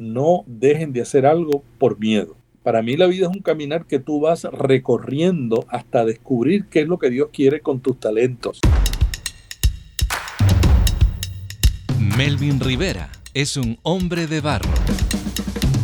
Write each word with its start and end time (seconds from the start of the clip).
no 0.00 0.44
dejen 0.46 0.94
de 0.94 1.02
hacer 1.02 1.26
algo 1.26 1.62
por 1.78 1.98
miedo. 1.98 2.34
Para 2.62 2.80
mí 2.80 2.96
la 2.96 3.06
vida 3.06 3.26
es 3.26 3.36
un 3.36 3.42
caminar 3.42 3.84
que 3.84 3.98
tú 3.98 4.20
vas 4.20 4.44
recorriendo 4.44 5.66
hasta 5.68 6.06
descubrir 6.06 6.64
qué 6.70 6.80
es 6.80 6.88
lo 6.88 6.98
que 6.98 7.10
Dios 7.10 7.28
quiere 7.30 7.60
con 7.60 7.80
tus 7.80 8.00
talentos. 8.00 8.60
Melvin 12.16 12.58
Rivera 12.60 13.10
es 13.34 13.58
un 13.58 13.78
hombre 13.82 14.26
de 14.26 14.40
barro. 14.40 14.70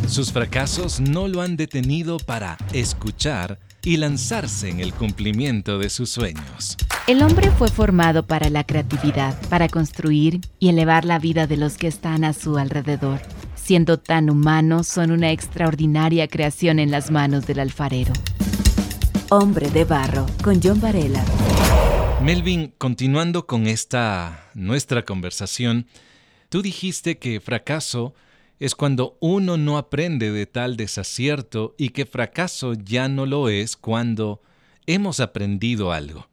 Sus 0.08 0.32
fracasos 0.32 0.98
no 0.98 1.28
lo 1.28 1.42
han 1.42 1.56
detenido 1.56 2.16
para 2.16 2.56
escuchar 2.72 3.58
y 3.84 3.98
lanzarse 3.98 4.70
en 4.70 4.80
el 4.80 4.94
cumplimiento 4.94 5.78
de 5.78 5.90
sus 5.90 6.08
sueños. 6.08 6.76
El 7.06 7.22
hombre 7.22 7.50
fue 7.50 7.68
formado 7.68 8.26
para 8.26 8.48
la 8.48 8.64
creatividad, 8.64 9.38
para 9.48 9.68
construir 9.68 10.40
y 10.58 10.70
elevar 10.70 11.04
la 11.04 11.18
vida 11.18 11.46
de 11.46 11.56
los 11.56 11.76
que 11.76 11.86
están 11.86 12.24
a 12.24 12.32
su 12.32 12.56
alrededor. 12.56 13.20
Siendo 13.66 13.98
tan 13.98 14.30
humanos, 14.30 14.86
son 14.86 15.10
una 15.10 15.32
extraordinaria 15.32 16.28
creación 16.28 16.78
en 16.78 16.92
las 16.92 17.10
manos 17.10 17.48
del 17.48 17.58
alfarero. 17.58 18.12
Hombre 19.28 19.68
de 19.70 19.84
Barro, 19.84 20.24
con 20.44 20.60
John 20.62 20.80
Varela. 20.80 21.24
Melvin, 22.22 22.72
continuando 22.78 23.48
con 23.48 23.66
esta 23.66 24.50
nuestra 24.54 25.04
conversación, 25.04 25.88
tú 26.48 26.62
dijiste 26.62 27.18
que 27.18 27.40
fracaso 27.40 28.14
es 28.60 28.76
cuando 28.76 29.18
uno 29.18 29.56
no 29.56 29.78
aprende 29.78 30.30
de 30.30 30.46
tal 30.46 30.76
desacierto 30.76 31.74
y 31.76 31.88
que 31.88 32.06
fracaso 32.06 32.74
ya 32.74 33.08
no 33.08 33.26
lo 33.26 33.48
es 33.48 33.76
cuando 33.76 34.42
hemos 34.86 35.18
aprendido 35.18 35.90
algo. 35.90 36.28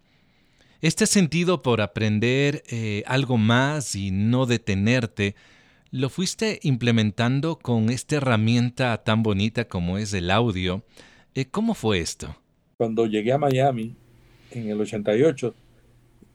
Este 0.82 1.08
sentido 1.08 1.64
por 1.64 1.82
aprender 1.82 2.62
eh, 2.68 3.02
algo 3.08 3.40
más 3.40 3.96
y 3.96 4.12
no 4.12 4.46
detenerte, 4.46 5.34
¿lo 5.94 6.10
fuiste 6.10 6.60
implementando 6.64 7.58
con 7.58 7.90
esta 7.90 8.18
herramienta 8.18 9.02
tan 9.04 9.24
bonita 9.24 9.70
como 9.70 9.98
es 9.98 10.14
el 10.14 10.30
audio? 10.30 10.84
Eh, 11.34 11.46
¿Cómo 11.46 11.74
fue 11.74 12.00
esto? 12.00 12.36
Cuando 12.76 13.06
llegué 13.06 13.32
a 13.32 13.38
Miami 13.38 13.96
en 14.52 14.70
el 14.70 14.82
88, 14.82 15.56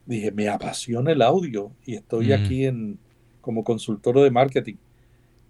dije, 0.06 0.32
me 0.32 0.48
apasiona 0.48 1.12
el 1.12 1.20
audio 1.20 1.72
y 1.84 1.96
estoy 1.96 2.32
aquí 2.32 2.64
en, 2.64 2.98
como 3.42 3.62
consultor 3.62 4.18
de 4.20 4.30
marketing 4.30 4.76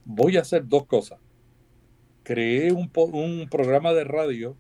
voy 0.09 0.39
a 0.39 0.41
hacer 0.41 0.67
dos 0.67 0.87
cosas. 0.87 1.21
Creé 2.25 2.73
un, 2.73 2.89
programa 3.49 3.93
de 3.93 4.05
radio 4.05 4.57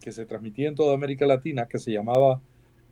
que 0.00 0.12
se 0.12 0.26
transmitía 0.26 0.68
en 0.68 0.74
toda 0.74 0.94
América 0.94 1.26
Latina 1.26 1.66
que 1.66 1.78
se 1.78 1.92
llamaba 1.92 2.40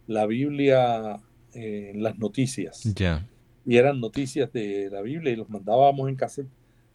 La 0.06 0.26
Biblia 0.26 1.20
en 1.52 2.02
las 2.02 2.18
noticias. 2.18 2.82
Ya. 2.94 3.26
Y 3.68 3.76
eran 3.76 4.00
noticias 4.00 4.52
de 4.52 4.88
la 4.90 5.02
Biblia 5.02 5.32
y 5.32 5.36
los 5.36 5.48
mandábamos 5.48 6.08
en 6.08 6.16
cassette 6.16 6.48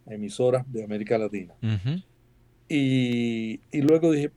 a 0.08 0.14
emisoras 0.14 0.70
de 0.72 0.84
América 0.84 1.18
Latina. 1.18 1.54
y, 2.68 3.60
luego 3.74 4.12
dije, 4.12 4.32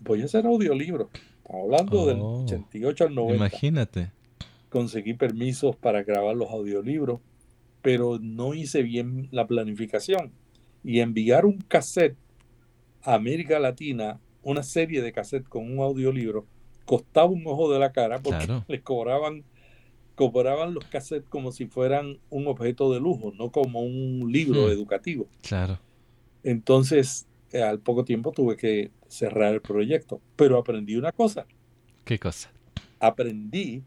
voy 0.00 0.22
a 0.22 0.26
hacer 0.26 0.46
audiolibros. 0.46 1.08
hablando 1.48 2.06
del 2.06 2.18
88 2.20 3.04
al 3.06 3.14
90. 3.14 3.36
Imagínate. 3.36 4.12
Conseguí 4.68 5.14
permisos 5.14 5.74
para 5.76 6.02
grabar 6.02 6.36
los 6.36 6.50
audiolibros 6.50 7.20
pero 7.82 8.18
no 8.20 8.54
hice 8.54 8.82
bien 8.82 9.28
la 9.30 9.46
planificación. 9.46 10.32
Y 10.84 11.00
enviar 11.00 11.46
un 11.46 11.58
cassette 11.58 12.16
a 13.02 13.14
América 13.14 13.58
Latina, 13.58 14.20
una 14.42 14.62
serie 14.62 15.02
de 15.02 15.12
cassette 15.12 15.48
con 15.48 15.70
un 15.70 15.80
audiolibro, 15.80 16.46
costaba 16.84 17.28
un 17.28 17.46
ojo 17.46 17.72
de 17.72 17.78
la 17.78 17.92
cara 17.92 18.18
porque 18.20 18.46
les 18.68 18.82
cobraban, 18.82 19.44
cobraban 20.18 20.74
los 20.74 20.84
cassettes 20.86 21.28
como 21.28 21.52
si 21.52 21.66
fueran 21.66 22.18
un 22.28 22.48
objeto 22.48 22.92
de 22.92 22.98
lujo, 22.98 23.32
no 23.38 23.52
como 23.52 23.82
un 23.82 24.32
libro 24.32 24.66
hmm. 24.66 24.70
educativo. 24.70 25.28
Claro. 25.42 25.78
Entonces, 26.42 27.28
eh, 27.52 27.62
al 27.62 27.78
poco 27.78 28.04
tiempo 28.04 28.32
tuve 28.32 28.56
que 28.56 28.90
cerrar 29.06 29.54
el 29.54 29.60
proyecto, 29.60 30.20
pero 30.34 30.58
aprendí 30.58 30.96
una 30.96 31.12
cosa. 31.12 31.46
¿Qué 32.04 32.18
cosa? 32.18 32.50
Aprendí 32.98 33.84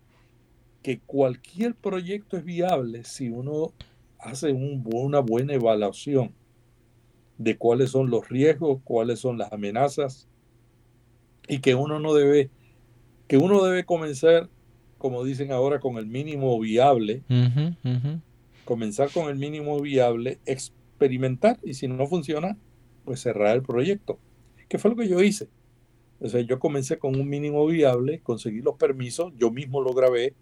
que 0.81 0.99
cualquier 0.99 1.75
proyecto 1.75 2.37
es 2.37 2.45
viable 2.45 3.03
si 3.03 3.27
uno 3.27 3.73
hace 4.17 4.53
una 4.53 5.19
buena 5.19 5.53
evaluación 5.53 6.33
de 7.37 7.57
cuáles 7.57 7.91
son 7.91 8.09
los 8.09 8.29
riesgos, 8.29 8.79
cuáles 8.85 9.19
son 9.19 9.37
las 9.37 9.51
amenazas 9.51 10.29
y 11.45 11.59
que 11.59 11.75
uno 11.75 11.99
no 11.99 12.13
debe, 12.13 12.49
que 13.27 13.37
uno 13.37 13.61
debe 13.63 13.83
comenzar, 13.83 14.49
como 15.01 15.23
dicen 15.23 15.51
ahora, 15.51 15.79
con 15.79 15.97
el 15.97 16.05
mínimo 16.05 16.59
viable, 16.59 17.23
comenzar 18.65 19.09
con 19.11 19.29
el 19.29 19.35
mínimo 19.35 19.81
viable, 19.81 20.37
experimentar 20.45 21.57
y 21.63 21.73
si 21.73 21.87
no 21.87 22.05
funciona, 22.05 22.55
pues 23.03 23.19
cerrar 23.19 23.55
el 23.55 23.63
proyecto. 23.63 24.19
¿Qué 24.69 24.77
fue 24.77 24.91
lo 24.91 24.95
que 24.95 25.07
yo 25.07 25.19
hice? 25.23 25.49
O 26.19 26.29
sea, 26.29 26.41
yo 26.41 26.59
comencé 26.59 26.99
con 26.99 27.19
un 27.19 27.27
mínimo 27.27 27.65
viable, 27.65 28.19
conseguí 28.19 28.61
los 28.61 28.75
permisos, 28.75 29.33
yo 29.39 29.49
mismo 29.49 29.81
lo 29.81 29.91
grabé, 29.91 30.35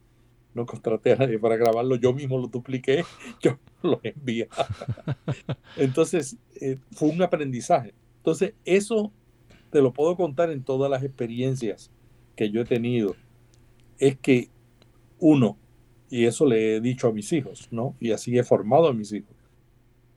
no 0.53 0.66
contraté 0.66 1.14
a 1.14 1.16
nadie 1.16 1.40
para 1.40 1.56
grabarlo, 1.56 1.96
yo 1.96 2.12
mismo 2.12 2.38
lo 2.38 2.48
dupliqué, 2.48 3.06
yo 3.42 3.58
lo 3.81 4.02
envié. 4.03 4.50
Entonces, 5.78 6.36
eh, 6.59 6.75
fue 6.92 7.08
un 7.08 7.22
aprendizaje. 7.22 7.94
Entonces, 8.18 8.56
eso 8.66 9.14
te 9.72 9.81
lo 9.81 9.94
puedo 9.94 10.18
contar 10.18 10.52
en 10.52 10.66
todas 10.66 10.92
las 10.92 11.02
experiencias 11.02 11.92
que 12.36 12.52
yo 12.52 12.59
he 12.59 12.66
tenido. 12.66 13.16
Es 14.00 14.18
que 14.18 14.50
uno, 15.20 15.58
y 16.10 16.26
eso 16.26 16.46
le 16.46 16.76
he 16.76 16.82
dicho 16.82 17.08
a 17.08 17.14
mis 17.14 17.32
hijos, 17.34 17.68
¿no? 17.72 17.96
Y 18.00 18.12
así 18.12 18.38
he 18.38 18.44
formado 18.44 18.88
a 18.88 18.94
mis 18.94 19.12
hijos. 19.12 19.36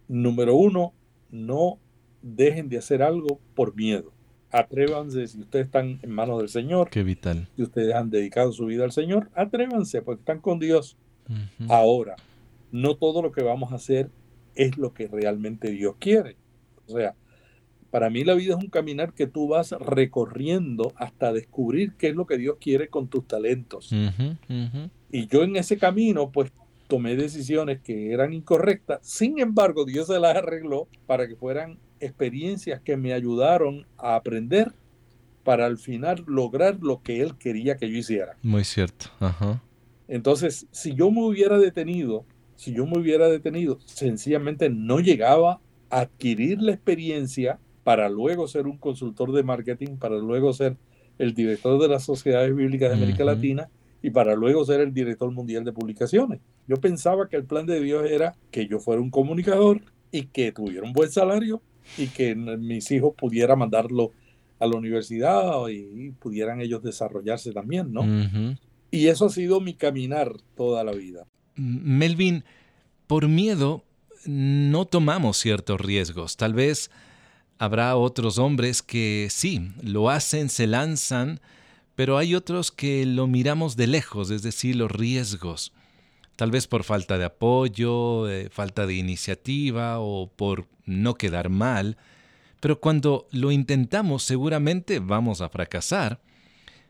Número 0.09 0.55
uno, 0.55 0.95
no 1.31 1.79
dejen 2.23 2.69
de 2.69 2.79
hacer 2.79 3.03
algo 3.03 3.41
por 3.55 3.75
miedo 3.75 4.13
atrévanse, 4.53 5.27
si 5.27 5.41
ustedes 5.41 5.67
están 5.67 5.99
en 6.03 6.11
manos 6.11 6.39
del 6.39 6.49
Señor, 6.49 6.91
Qué 6.91 7.03
vital. 7.03 7.49
si 7.57 7.63
ustedes 7.63 7.95
han 7.95 8.11
dedicado 8.11 8.53
su 8.53 8.67
vida 8.67 8.85
al 8.85 8.93
Señor, 8.93 9.31
atrévanse, 9.35 10.03
porque 10.03 10.21
están 10.21 10.41
con 10.41 10.59
Dios. 10.61 10.97
Ahora, 11.69 12.17
no 12.71 12.97
todo 12.97 13.23
lo 13.23 13.33
que 13.33 13.43
vamos 13.43 13.73
a 13.73 13.77
hacer 13.77 14.11
es 14.55 14.77
lo 14.77 14.93
que 14.93 15.09
realmente 15.09 15.71
Dios 15.71 15.97
quiere. 15.99 16.37
O 16.87 16.93
sea, 16.93 17.15
para 17.93 18.09
mí 18.09 18.25
la 18.25 18.33
vida 18.33 18.55
es 18.55 18.59
un 18.59 18.71
caminar 18.71 19.13
que 19.13 19.27
tú 19.27 19.49
vas 19.49 19.73
recorriendo 19.73 20.95
hasta 20.97 21.31
descubrir 21.31 21.93
qué 21.99 22.09
es 22.09 22.17
lo 22.17 22.25
que 22.27 22.39
Dios 22.39 22.57
quiere 22.59 22.89
con 22.89 23.07
tus 23.07 23.29
talentos. 23.29 23.93
Y 25.11 25.27
yo 25.27 25.43
en 25.43 25.57
ese 25.57 25.77
camino, 25.77 26.31
pues 26.33 26.51
tomé 26.89 27.17
decisiones 27.17 27.83
que 27.83 28.11
eran 28.13 28.33
incorrectas. 28.33 29.01
Sin 29.03 29.39
embargo, 29.41 29.85
Dios 29.85 30.07
se 30.07 30.19
las 30.19 30.35
arregló 30.35 30.89
para 31.07 31.29
que 31.29 31.37
fueran 31.37 31.79
experiencias 32.01 32.81
que 32.81 32.97
me 32.97 33.13
ayudaron 33.13 33.87
a 33.99 34.15
aprender 34.15 34.73
para 35.45 35.67
al 35.67 35.77
final 35.77 36.25
lograr 36.27 36.79
lo 36.81 37.03
que 37.03 37.21
él 37.21 37.37
quería 37.37 37.77
que 37.77 37.91
yo 37.91 37.99
hiciera. 37.99 38.39
Muy 38.43 38.65
cierto. 38.65 39.11
Entonces, 40.09 40.67
si 40.71 40.95
yo 40.95 41.11
me 41.11 41.23
hubiera 41.23 41.59
detenido, 41.59 42.25
si 42.57 42.73
yo 42.73 42.87
me 42.87 42.99
hubiera 42.99 43.29
detenido, 43.29 43.81
sencillamente 43.85 44.71
no 44.71 44.99
llegaba 44.99 45.61
a 45.91 46.01
adquirir 46.01 46.63
la 46.63 46.73
experiencia 46.73 47.59
para 47.85 48.09
luego 48.09 48.49
ser 48.49 48.67
un 48.67 48.79
consultor 48.79 49.33
de 49.33 49.43
marketing, 49.43 49.97
para 49.97 50.17
luego 50.17 50.53
ser 50.53 50.77
el 51.19 51.35
director 51.35 51.81
de 51.81 51.89
las 51.89 52.05
sociedades 52.05 52.55
bíblicas 52.55 52.91
de 52.91 52.97
América 52.97 53.25
Latina 53.25 53.69
y 54.03 54.11
para 54.11 54.35
luego 54.35 54.65
ser 54.65 54.81
el 54.81 54.93
director 54.93 55.31
mundial 55.31 55.65
de 55.65 55.73
publicaciones. 55.73 56.41
Yo 56.67 56.77
pensaba 56.77 57.29
que 57.29 57.37
el 57.37 57.45
plan 57.45 57.67
de 57.67 57.81
Dios 57.81 58.11
era 58.11 58.35
que 58.51 58.67
yo 58.67 58.79
fuera 58.79 59.01
un 59.01 59.11
comunicador 59.11 59.81
y 60.11 60.25
que 60.25 60.53
tuviera 60.53 60.85
un 60.85 60.93
buen 60.93 61.11
salario 61.11 61.63
y 61.99 62.09
que 62.09 62.35
mis 62.35 62.91
hijos 62.91 63.15
pudieran 63.17 63.59
mandarlo 63.59 64.13
a 64.59 64.67
la 64.67 64.77
universidad 64.77 65.69
y, 65.69 66.11
pudieran 66.13 66.61
ellos 66.61 66.83
desarrollarse 66.83 67.53
también, 67.53 67.93
¿no? 67.93 68.05
Y 68.91 69.07
eso 69.07 69.27
ha 69.27 69.31
sido 69.31 69.61
mi 69.61 69.75
caminar 69.75 70.33
toda 70.57 70.85
la 70.85 70.93
vida. 70.93 71.27
Melvin, 71.57 72.45
por 73.07 73.29
miedo 73.29 73.85
no 74.27 74.85
tomamos 74.85 75.39
ciertos 75.39 75.81
riesgos. 75.81 76.37
Tal 76.37 76.55
vez 76.55 76.91
habrá 77.59 77.97
otros 77.97 78.39
hombres 78.39 78.83
que 78.83 79.29
sí, 79.31 79.71
lo 79.83 80.11
hacen, 80.11 80.49
se 80.49 80.67
lanzan, 80.67 81.41
pero 81.95 82.19
hay 82.19 82.35
otros 82.35 82.73
que 82.73 83.07
lo 83.07 83.27
miramos 83.27 83.77
de 83.77 83.87
lejos, 83.87 84.31
es 84.31 84.43
decir, 84.43 84.77
los 84.77 84.91
riesgos 84.91 85.73
tal 86.37 86.51
vez 86.51 86.67
por 86.67 86.85
falta 86.85 87.19
de 87.19 87.25
apoyo, 87.25 88.29
eh, 88.29 88.49
falta 88.51 88.87
de 88.87 88.95
iniciativa 88.95 90.01
o 90.01 90.31
por 90.35 90.69
no 90.85 91.15
quedar 91.15 91.49
mal, 91.49 91.97
pero 92.61 92.81
cuando 92.81 93.29
lo 93.31 93.53
intentamos 93.53 94.23
seguramente 94.23 94.99
vamos 94.99 95.41
a 95.41 95.49
fracasar. 95.49 96.21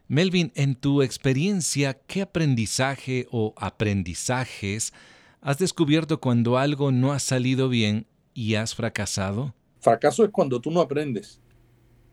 Melvin, 0.09 0.53
en 0.55 0.75
tu 0.75 1.03
experiencia, 1.03 1.95
¿qué 2.07 2.23
aprendizaje 2.23 3.27
o 3.31 3.55
aprendizajes 3.57 4.93
has 5.41 5.59
descubierto 5.59 6.21
cuando 6.21 6.59
algo 6.59 6.93
no 6.93 7.13
ha 7.13 7.19
salido 7.19 7.69
bien 7.69 8.07
y 8.35 8.55
has 8.55 8.75
fracasado? 8.75 9.55
Fracaso 9.83 10.25
es 10.25 10.31
cuando 10.31 10.61
tú 10.61 10.71
no 10.71 10.81
aprendes. 10.81 11.41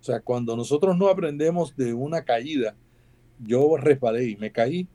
O 0.01 0.03
sea, 0.03 0.19
cuando 0.19 0.55
nosotros 0.57 0.97
no 0.97 1.07
aprendemos 1.07 1.75
de 1.75 1.93
una 1.93 2.23
caída, 2.23 2.75
yo 3.39 3.77
resbalé 3.77 4.29
y 4.29 4.35
me 4.37 4.51
caí 4.51 4.87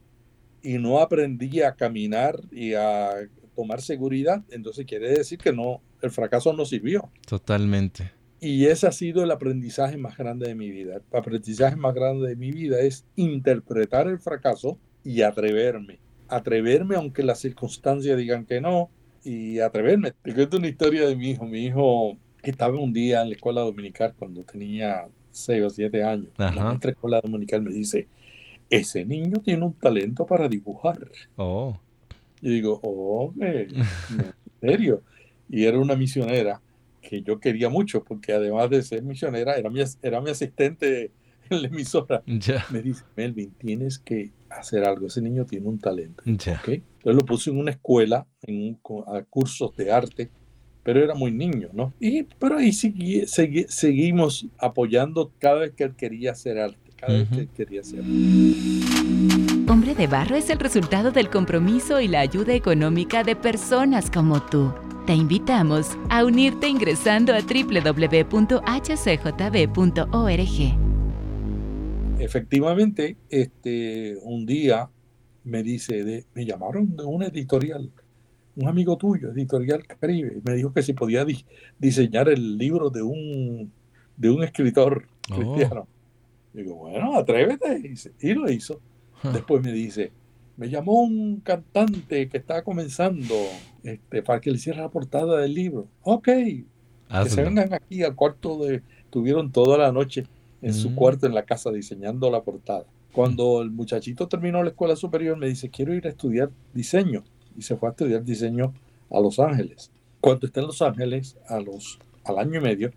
y 0.60 0.78
no 0.78 0.98
aprendí 0.98 1.62
a 1.62 1.72
caminar 1.72 2.40
y 2.50 2.74
a 2.74 3.28
tomar 3.54 3.80
seguridad, 3.80 4.42
entonces 4.50 4.86
quiere 4.86 5.08
decir 5.10 5.38
que 5.38 5.52
no, 5.52 5.82
el 6.02 6.10
fracaso 6.10 6.52
no 6.52 6.64
sirvió. 6.64 7.10
Totalmente. 7.28 8.10
Y 8.40 8.66
ese 8.66 8.88
ha 8.88 8.92
sido 8.92 9.22
el 9.22 9.30
aprendizaje 9.30 9.96
más 9.96 10.16
grande 10.18 10.48
de 10.48 10.56
mi 10.56 10.70
vida. 10.70 10.96
El 10.96 11.18
aprendizaje 11.18 11.76
más 11.76 11.94
grande 11.94 12.28
de 12.28 12.34
mi 12.34 12.50
vida 12.50 12.80
es 12.80 13.06
interpretar 13.14 14.08
el 14.08 14.18
fracaso 14.18 14.78
y 15.04 15.22
atreverme. 15.22 16.00
Atreverme 16.26 16.96
aunque 16.96 17.22
las 17.22 17.38
circunstancias 17.38 18.18
digan 18.18 18.44
que 18.46 18.60
no 18.60 18.90
y 19.22 19.60
atreverme. 19.60 20.12
Te 20.22 20.34
cuento 20.34 20.56
una 20.56 20.68
historia 20.68 21.06
de 21.06 21.14
mi 21.14 21.30
hijo. 21.30 21.46
Mi 21.46 21.66
hijo 21.66 22.18
estaba 22.50 22.78
un 22.78 22.92
día 22.92 23.22
en 23.22 23.30
la 23.30 23.34
escuela 23.34 23.60
dominical 23.62 24.14
cuando 24.18 24.42
tenía 24.42 25.06
6 25.30 25.62
o 25.64 25.70
7 25.70 26.04
años. 26.04 26.28
En 26.38 26.56
la 26.56 26.78
escuela 26.82 27.20
dominical 27.20 27.62
me 27.62 27.72
dice, 27.72 28.08
ese 28.70 29.04
niño 29.04 29.38
tiene 29.44 29.64
un 29.64 29.74
talento 29.74 30.26
para 30.26 30.48
dibujar. 30.48 30.98
Oh. 31.36 31.78
Y 32.40 32.50
digo, 32.50 32.80
oh, 32.82 33.32
en 33.40 33.84
serio. 34.60 35.02
Y 35.48 35.64
era 35.64 35.78
una 35.78 35.96
misionera 35.96 36.60
que 37.00 37.22
yo 37.22 37.38
quería 37.38 37.68
mucho, 37.68 38.02
porque 38.02 38.32
además 38.32 38.70
de 38.70 38.82
ser 38.82 39.02
misionera, 39.02 39.54
era 39.56 39.70
mi, 39.70 39.80
era 40.02 40.20
mi 40.20 40.30
asistente 40.30 41.12
en 41.50 41.62
la 41.62 41.68
emisora. 41.68 42.22
Me 42.70 42.82
dice, 42.82 43.04
Melvin, 43.16 43.52
tienes 43.52 43.98
que 43.98 44.32
hacer 44.48 44.84
algo, 44.84 45.06
ese 45.06 45.20
niño 45.20 45.44
tiene 45.44 45.68
un 45.68 45.78
talento. 45.78 46.22
Entonces 46.98 47.16
lo 47.16 47.26
puse 47.26 47.50
en 47.50 47.58
una 47.58 47.72
escuela, 47.72 48.26
en 48.42 48.78
a 49.06 49.22
cursos 49.22 49.76
de 49.76 49.92
arte, 49.92 50.30
pero 50.84 51.02
era 51.02 51.14
muy 51.14 51.32
niño, 51.32 51.70
¿no? 51.72 51.92
Y, 51.98 52.22
pero 52.38 52.58
ahí 52.58 52.72
seguimos 52.72 54.46
apoyando 54.58 55.32
cada 55.40 55.60
vez 55.60 55.72
que 55.72 55.84
él 55.84 55.96
quería 55.96 56.32
hacer 56.32 56.60
arte, 56.60 56.78
cada 56.96 57.14
vez 57.14 57.28
que 57.28 57.40
él 57.40 57.48
quería 57.56 57.80
hacer 57.80 58.00
Hombre 59.66 59.94
de 59.94 60.06
Barro 60.06 60.36
es 60.36 60.50
el 60.50 60.58
resultado 60.58 61.10
del 61.10 61.30
compromiso 61.30 62.00
y 62.00 62.06
la 62.06 62.20
ayuda 62.20 62.54
económica 62.54 63.24
de 63.24 63.34
personas 63.34 64.10
como 64.10 64.42
tú. 64.42 64.72
Te 65.06 65.14
invitamos 65.14 65.98
a 66.10 66.24
unirte 66.24 66.68
ingresando 66.68 67.32
a 67.34 67.40
www.hcjb.org. 67.40 68.34
Efectivamente, 72.18 73.16
este, 73.30 74.18
un 74.22 74.46
día 74.46 74.90
me 75.44 75.62
dice, 75.62 76.24
me 76.34 76.44
llamaron 76.44 76.96
de 76.96 77.04
una 77.04 77.26
editorial, 77.26 77.90
un 78.56 78.68
amigo 78.68 78.96
tuyo, 78.96 79.30
editorial 79.32 79.86
Caribe, 79.86 80.40
me 80.44 80.54
dijo 80.54 80.72
que 80.72 80.82
si 80.82 80.92
podía 80.92 81.26
diseñar 81.78 82.28
el 82.28 82.56
libro 82.56 82.90
de 82.90 83.02
un, 83.02 83.72
de 84.16 84.30
un 84.30 84.44
escritor 84.44 85.06
oh. 85.30 85.34
cristiano. 85.34 85.88
Digo, 86.52 86.76
bueno, 86.76 87.18
atrévete. 87.18 87.82
Y, 88.20 88.34
lo 88.34 88.50
hizo. 88.50 88.80
Después 89.32 89.62
me 89.62 89.72
dice, 89.72 90.12
me 90.56 90.68
llamó 90.68 91.02
un 91.02 91.40
cantante 91.40 92.28
que 92.28 92.36
estaba 92.36 92.62
comenzando 92.62 93.34
este, 93.82 94.22
para 94.22 94.40
que 94.40 94.50
le 94.50 94.56
hiciera 94.56 94.82
la 94.82 94.88
portada 94.88 95.40
del 95.40 95.52
libro. 95.52 95.88
Ok, 96.02 96.26
que 96.26 96.64
se 97.28 97.42
vengan 97.42 97.72
aquí 97.72 98.02
al 98.02 98.14
cuarto 98.14 98.58
de... 98.58 98.82
Tuvieron 99.10 99.52
toda 99.52 99.78
la 99.78 99.92
noche 99.92 100.24
en 100.60 100.74
su 100.74 100.90
mm. 100.90 100.94
cuarto 100.96 101.26
en 101.26 101.34
la 101.34 101.44
casa 101.44 101.70
diseñando 101.70 102.30
la 102.30 102.42
portada. 102.42 102.84
Cuando 103.12 103.62
el 103.62 103.70
muchachito 103.70 104.26
terminó 104.26 104.62
la 104.62 104.70
escuela 104.70 104.96
superior 104.96 105.36
me 105.36 105.48
dice, 105.48 105.70
quiero 105.70 105.94
ir 105.94 106.06
a 106.06 106.10
estudiar 106.10 106.50
diseño. 106.72 107.22
Y 107.56 107.62
se 107.62 107.76
fue 107.76 107.88
a 107.88 107.92
estudiar 107.92 108.24
diseño 108.24 108.74
a 109.10 109.20
Los 109.20 109.38
Ángeles. 109.38 109.90
Cuando 110.20 110.46
está 110.46 110.60
en 110.60 110.66
Los 110.66 110.82
Ángeles, 110.82 111.36
a 111.48 111.60
los, 111.60 111.98
al 112.24 112.38
año 112.38 112.58
y 112.58 112.62
medio, 112.62 112.90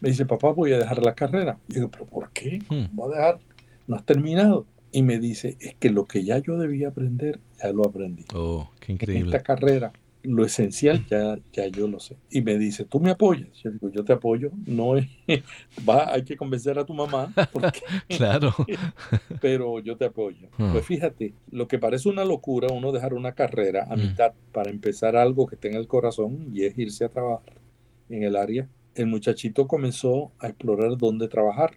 me 0.00 0.08
dice, 0.08 0.26
papá, 0.26 0.50
voy 0.50 0.72
a 0.72 0.78
dejar 0.78 1.04
la 1.04 1.14
carrera. 1.14 1.58
Y 1.68 1.74
digo, 1.74 1.88
pero 1.88 2.06
¿por 2.06 2.30
qué? 2.30 2.58
Hmm. 2.68 2.86
Voy 2.92 3.14
a 3.14 3.16
dejar, 3.16 3.38
no 3.86 3.96
has 3.96 4.04
terminado 4.04 4.66
y 4.90 5.02
me 5.02 5.18
dice, 5.18 5.56
es 5.60 5.74
que 5.76 5.90
lo 5.90 6.04
que 6.04 6.24
ya 6.24 6.38
yo 6.38 6.58
debía 6.58 6.88
aprender, 6.88 7.40
ya 7.62 7.72
lo 7.72 7.86
aprendí. 7.86 8.26
Oh, 8.34 8.70
qué 8.78 8.92
increíble. 8.92 9.20
En 9.20 9.26
esta 9.26 9.42
carrera, 9.42 9.92
lo 10.22 10.44
esencial 10.44 11.04
ya, 11.06 11.38
ya 11.52 11.66
yo 11.66 11.88
lo 11.88 11.98
sé. 11.98 12.16
Y 12.30 12.42
me 12.42 12.58
dice, 12.58 12.84
¿tú 12.84 13.00
me 13.00 13.10
apoyas? 13.10 13.48
Yo 13.62 13.70
digo, 13.70 13.90
yo 13.90 14.04
te 14.04 14.12
apoyo. 14.12 14.50
No 14.66 14.96
es, 14.96 15.08
va, 15.88 16.12
hay 16.12 16.24
que 16.24 16.36
convencer 16.36 16.78
a 16.78 16.84
tu 16.84 16.94
mamá. 16.94 17.32
claro. 18.08 18.54
pero 19.40 19.80
yo 19.80 19.96
te 19.96 20.04
apoyo. 20.04 20.48
Hmm. 20.56 20.72
Pues 20.72 20.86
fíjate, 20.86 21.34
lo 21.50 21.66
que 21.66 21.78
parece 21.78 22.08
una 22.08 22.24
locura, 22.24 22.68
uno 22.72 22.92
dejar 22.92 23.14
una 23.14 23.32
carrera 23.32 23.86
a 23.90 23.96
hmm. 23.96 24.00
mitad 24.00 24.32
para 24.52 24.70
empezar 24.70 25.16
algo 25.16 25.46
que 25.46 25.56
tenga 25.56 25.78
el 25.78 25.88
corazón 25.88 26.50
y 26.52 26.64
es 26.64 26.78
irse 26.78 27.04
a 27.04 27.08
trabajar 27.08 27.60
en 28.08 28.22
el 28.22 28.36
área. 28.36 28.68
El 28.94 29.06
muchachito 29.06 29.66
comenzó 29.66 30.32
a 30.38 30.48
explorar 30.48 30.96
dónde 30.98 31.28
trabajar 31.28 31.72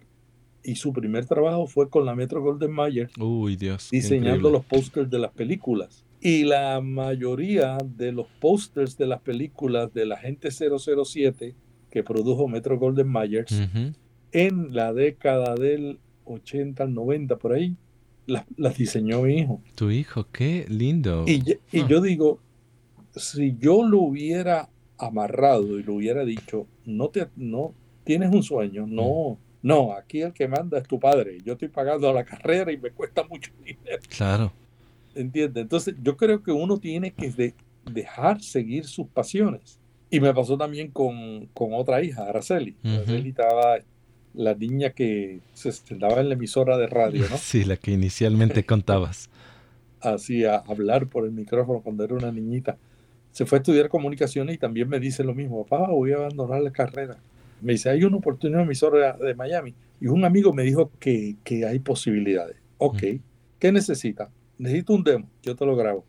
y 0.62 0.74
su 0.74 0.92
primer 0.92 1.26
trabajo 1.26 1.66
fue 1.66 1.88
con 1.88 2.04
la 2.04 2.14
Metro 2.14 2.42
Golden 2.42 2.72
Mayer. 2.72 3.08
Uy, 3.18 3.56
Dios. 3.56 3.88
Diseñando 3.90 4.50
los 4.50 4.64
pósters 4.64 5.08
de 5.08 5.18
las 5.18 5.32
películas. 5.32 6.05
Y 6.26 6.42
la 6.42 6.80
mayoría 6.80 7.78
de 7.84 8.10
los 8.10 8.26
pósters 8.40 8.98
de 8.98 9.06
las 9.06 9.20
películas 9.20 9.94
de 9.94 10.06
la 10.06 10.16
gente 10.16 10.48
007 10.50 11.54
que 11.88 12.02
produjo 12.02 12.48
Metro 12.48 12.76
Golden 12.80 13.06
Mayer 13.06 13.46
en 14.32 14.74
la 14.74 14.92
década 14.92 15.54
del 15.54 16.00
80 16.24 16.82
al 16.82 16.94
90 16.94 17.36
por 17.36 17.52
ahí, 17.52 17.76
las, 18.26 18.44
diseñó 18.76 19.22
mi 19.22 19.38
hijo. 19.38 19.62
Tu 19.76 19.92
hijo, 19.92 20.26
qué 20.32 20.66
lindo. 20.68 21.26
Y, 21.28 21.48
y 21.70 21.82
ah. 21.82 21.86
yo 21.88 22.00
digo, 22.00 22.40
si 23.14 23.56
yo 23.60 23.86
lo 23.86 24.00
hubiera 24.00 24.68
amarrado 24.98 25.78
y 25.78 25.84
lo 25.84 25.94
hubiera 25.94 26.24
dicho, 26.24 26.66
no 26.84 27.08
te 27.08 27.28
no 27.36 27.72
tienes 28.02 28.34
un 28.34 28.42
sueño, 28.42 28.84
no 28.84 29.38
no, 29.62 29.92
aquí 29.92 30.22
el 30.22 30.32
que 30.32 30.48
manda 30.48 30.78
es 30.78 30.88
tu 30.88 30.98
padre. 30.98 31.38
Yo 31.44 31.52
estoy 31.52 31.68
pagando 31.68 32.12
la 32.12 32.24
carrera 32.24 32.72
y 32.72 32.78
me 32.78 32.90
cuesta 32.90 33.22
mucho 33.24 33.52
dinero. 33.64 34.02
Claro. 34.08 34.52
¿Entiendes? 35.16 35.62
Entonces, 35.62 35.94
yo 36.02 36.16
creo 36.16 36.42
que 36.42 36.52
uno 36.52 36.78
tiene 36.78 37.12
que 37.12 37.54
dejar 37.90 38.42
seguir 38.42 38.84
sus 38.86 39.06
pasiones. 39.08 39.78
Y 40.10 40.20
me 40.20 40.32
pasó 40.32 40.56
también 40.56 40.90
con, 40.90 41.48
otra 41.54 42.02
hija, 42.02 42.28
Araceli. 42.28 42.76
Araceli 42.84 43.30
estaba 43.30 43.78
la 44.34 44.54
niña 44.54 44.90
que 44.90 45.40
se 45.54 45.72
sentaba 45.72 46.20
en 46.20 46.28
la 46.28 46.34
emisora 46.34 46.76
de 46.76 46.86
radio, 46.86 47.24
¿no? 47.28 47.36
Sí, 47.38 47.64
la 47.64 47.76
que 47.76 47.92
inicialmente 47.92 48.64
contabas. 48.66 49.30
Hacía 50.00 50.56
hablar 50.56 51.08
por 51.08 51.24
el 51.24 51.32
micrófono 51.32 51.80
cuando 51.80 52.04
era 52.04 52.14
una 52.14 52.30
niñita. 52.30 52.76
Se 53.32 53.46
fue 53.46 53.58
a 53.58 53.60
estudiar 53.60 53.88
comunicaciones 53.88 54.54
y 54.54 54.58
también 54.58 54.88
me 54.88 55.00
dice 55.00 55.24
lo 55.24 55.34
mismo, 55.34 55.64
papá, 55.66 55.90
voy 55.90 56.12
a 56.12 56.16
abandonar 56.16 56.62
la 56.62 56.70
carrera 56.70 57.18
me 57.60 57.72
dice, 57.72 57.90
hay 57.90 58.04
una 58.04 58.16
oportunidad 58.16 58.62
emisora 58.62 59.16
de 59.16 59.34
Miami. 59.34 59.74
Y 60.00 60.08
un 60.08 60.24
amigo 60.24 60.52
me 60.52 60.62
dijo 60.62 60.90
que, 60.98 61.36
hay 61.66 61.78
posibilidades. 61.78 62.56
Ok, 62.78 63.02
¿qué 63.58 63.72
necesita? 63.72 64.30
Necesito 64.58 64.94
un 64.94 65.04
demo, 65.04 65.28
yo 65.42 65.54
te 65.54 65.66
lo 65.66 65.76
grabo. 65.76 66.04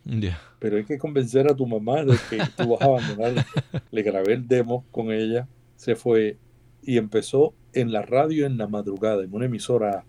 Pero 0.60 0.78
hay 0.78 0.86
que 0.86 0.98
convencer 0.98 1.52
a 1.52 1.56
tu 1.56 1.68
mamá 1.68 2.04
de 2.04 2.16
que 2.30 2.38
tú 2.56 2.70
vas 2.70 2.82
a 2.82 2.86
abandonar. 2.86 3.46
Le 3.92 4.04
grabé 4.04 4.34
el 4.34 4.48
demo 4.48 4.86
con 4.92 5.12
ella, 5.12 5.48
se 5.76 5.96
fue 5.96 6.38
y 6.82 6.98
empezó 6.98 7.54
en 7.74 7.92
la 7.92 8.02
radio 8.02 8.46
en 8.46 8.58
la 8.58 8.68
madrugada, 8.68 9.24
en 9.24 9.34
una 9.34 9.46
emisora 9.46 10.06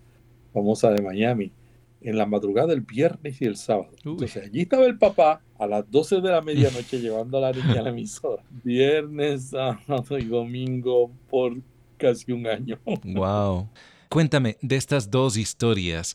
famosa 0.53 0.91
de 0.91 1.03
Miami 1.03 1.53
en 2.01 2.17
la 2.17 2.27
madrugada 2.27 2.69
del 2.69 2.83
viernes 2.83 3.41
y 3.41 3.45
el 3.45 3.57
sábado. 3.57 3.91
Entonces 4.05 4.45
allí 4.45 4.63
estaba 4.63 4.87
el 4.87 4.99
papá 4.99 5.43
a 5.59 5.67
las 5.67 5.91
12 5.91 6.21
de 6.21 6.31
la 6.31 6.41
medianoche 6.41 6.99
llevando 7.01 7.39
a 7.39 7.41
la 7.41 7.53
niña 7.53 7.81
a 7.81 7.83
la 7.83 7.91
emisora. 7.91 8.43
Viernes, 8.63 9.51
sábado 9.51 10.19
y 10.19 10.25
domingo 10.25 11.11
por 11.29 11.57
casi 11.97 12.33
un 12.33 12.47
año. 12.47 12.79
Wow. 13.05 13.69
Cuéntame 14.09 14.57
de 14.63 14.77
estas 14.77 15.11
dos 15.11 15.37
historias. 15.37 16.15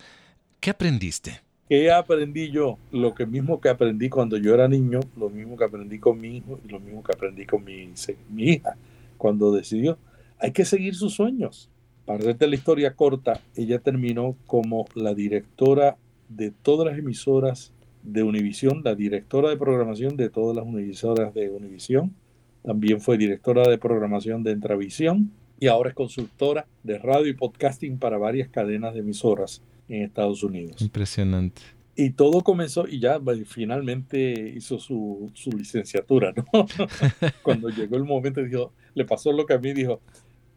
¿Qué 0.59 0.69
aprendiste? 0.69 1.41
¿Qué 1.69 1.91
aprendí 1.91 2.51
yo? 2.51 2.77
Lo 2.91 3.15
que 3.15 3.25
mismo 3.25 3.61
que 3.61 3.69
aprendí 3.69 4.09
cuando 4.09 4.37
yo 4.37 4.53
era 4.53 4.67
niño, 4.67 4.99
lo 5.17 5.29
mismo 5.29 5.55
que 5.55 5.63
aprendí 5.63 5.97
con 5.97 6.19
mi 6.19 6.37
hijo 6.37 6.59
y 6.63 6.69
lo 6.69 6.79
mismo 6.79 7.01
que 7.01 7.13
aprendí 7.13 7.45
con 7.45 7.63
mi, 7.63 7.89
mi 8.29 8.43
hija 8.49 8.75
cuando 9.17 9.51
decidió. 9.53 9.97
Hay 10.39 10.51
que 10.51 10.65
seguir 10.65 10.93
sus 10.95 11.13
sueños 11.13 11.69
para 12.05 12.19
hacerte 12.19 12.47
la 12.47 12.55
historia 12.55 12.95
corta, 12.95 13.39
ella 13.55 13.79
terminó 13.79 14.35
como 14.45 14.85
la 14.93 15.13
directora 15.13 15.95
de 16.27 16.51
todas 16.51 16.85
las 16.85 16.99
emisoras 16.99 17.71
de 18.01 18.23
Univisión, 18.23 18.81
la 18.83 18.93
directora 18.93 19.49
de 19.49 19.55
programación 19.55 20.17
de 20.17 20.29
todas 20.29 20.53
las 20.53 20.65
emisoras 20.65 21.33
de 21.33 21.49
Univisión. 21.49 22.13
También 22.61 22.99
fue 22.99 23.17
directora 23.17 23.69
de 23.69 23.77
programación 23.77 24.43
de 24.43 24.51
Entravisión 24.51 25.31
y 25.61 25.67
ahora 25.67 25.89
es 25.89 25.95
consultora 25.95 26.65
de 26.83 26.97
radio 26.97 27.27
y 27.27 27.33
podcasting 27.35 27.97
para 27.97 28.17
varias 28.17 28.49
cadenas 28.49 28.93
de 28.93 28.99
emisoras 28.99 29.61
en 29.95 30.03
Estados 30.03 30.43
Unidos. 30.43 30.81
Impresionante. 30.81 31.61
Y 31.95 32.11
todo 32.11 32.41
comenzó 32.41 32.87
y 32.87 32.99
ya 32.99 33.19
finalmente 33.45 34.53
hizo 34.55 34.79
su, 34.79 35.31
su 35.35 35.51
licenciatura, 35.51 36.33
¿no? 36.35 36.45
Cuando 37.43 37.69
llegó 37.69 37.97
el 37.97 38.03
momento, 38.03 38.41
dijo, 38.41 38.73
le 38.95 39.05
pasó 39.05 39.31
lo 39.31 39.45
que 39.45 39.53
a 39.53 39.59
mí 39.59 39.73
dijo, 39.73 40.01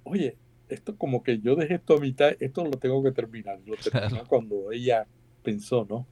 oye, 0.04 0.36
esto 0.70 0.96
como 0.96 1.22
que 1.22 1.38
yo 1.38 1.54
dejé 1.54 1.74
esto 1.74 1.96
a 1.96 2.00
mitad, 2.00 2.30
esto 2.40 2.64
lo 2.64 2.70
tengo 2.70 3.02
que 3.02 3.12
terminar. 3.12 3.60
Lo 3.66 3.76
terminó 3.76 4.24
cuando 4.26 4.72
ella 4.72 5.06
pensó, 5.42 5.86
¿no? 5.88 6.06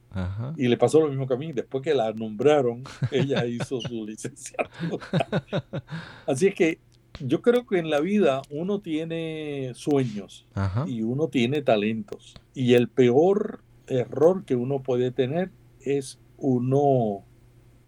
Y 0.57 0.67
le 0.67 0.77
pasó 0.77 1.01
lo 1.01 1.09
mismo 1.09 1.27
que 1.27 1.33
a 1.33 1.37
mí. 1.37 1.51
Después 1.51 1.83
que 1.83 1.95
la 1.95 2.13
nombraron, 2.13 2.83
ella 3.11 3.45
hizo 3.47 3.81
su 3.81 4.05
licenciatura. 4.07 5.05
Así 6.27 6.47
es 6.47 6.55
que 6.55 6.79
yo 7.19 7.41
creo 7.41 7.65
que 7.65 7.79
en 7.79 7.89
la 7.89 7.99
vida 7.99 8.41
uno 8.49 8.79
tiene 8.79 9.71
sueños 9.73 10.45
y 10.85 11.01
uno 11.01 11.29
tiene 11.29 11.61
talentos. 11.63 12.35
Y 12.55 12.73
el 12.73 12.87
peor 12.87 13.61
error 13.87 14.45
que 14.45 14.55
uno 14.55 14.81
puede 14.81 15.11
tener 15.11 15.51
es 15.81 16.19
uno 16.37 17.23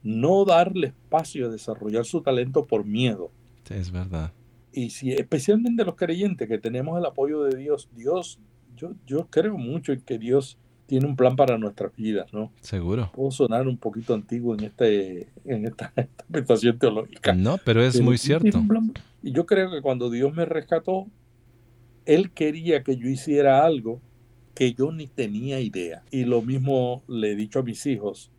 no 0.04 0.46
darle 0.46 0.88
espacio 0.88 1.48
a 1.48 1.50
desarrollar 1.50 2.06
su 2.06 2.22
talento 2.22 2.66
por 2.66 2.86
miedo. 2.86 3.32
Es 3.70 3.92
verdad. 3.92 4.32
Y 4.72 4.92
si 4.92 5.12
especialmente 5.12 5.84
los 5.84 5.96
creyentes 5.96 6.48
que 6.48 6.60
tenemos 6.60 7.00
el 7.00 7.06
apoyo 7.06 7.44
de 7.44 7.58
Dios, 7.58 7.90
Dios, 7.96 8.40
yo, 8.76 8.94
yo 9.06 9.28
creo 9.30 9.58
mucho 9.58 9.92
en 9.92 10.02
que 10.02 10.20
Dios 10.20 10.58
tiene 10.86 11.06
un 11.06 11.16
plan 11.16 11.36
para 11.36 11.58
nuestras 11.58 11.94
vidas, 11.96 12.32
¿no? 12.34 12.52
Seguro. 12.62 13.12
Puedo 13.14 13.32
sonar 13.32 13.68
un 13.68 13.78
poquito 13.78 14.14
antiguo 14.14 14.54
en, 14.54 14.64
este, 14.64 15.30
en 15.46 15.66
esta 15.66 15.92
interpretación 15.98 16.80
teológica. 16.80 17.34
No, 17.34 17.58
pero 17.64 17.84
es 17.84 18.00
muy 18.00 18.18
cierto. 18.18 18.64
Y 19.22 19.32
yo 19.32 19.46
creo 19.46 19.70
que 19.70 19.82
cuando 19.82 20.10
Dios 20.10 20.34
me 20.34 20.46
rescató, 20.46 21.08
Él 22.06 22.32
quería 22.32 22.84
que 22.84 22.96
yo 22.98 23.10
hiciera 23.10 23.66
algo 23.66 24.02
que 24.58 24.74
yo 24.74 24.92
ni 24.92 25.06
tenía 25.06 25.60
idea. 25.60 26.04
Y 26.10 26.26
lo 26.26 26.42
mismo 26.42 27.04
le 27.08 27.34
he 27.34 27.36
dicho 27.36 27.60
a 27.60 27.64
mis 27.64 27.86
hijos, 27.86 28.32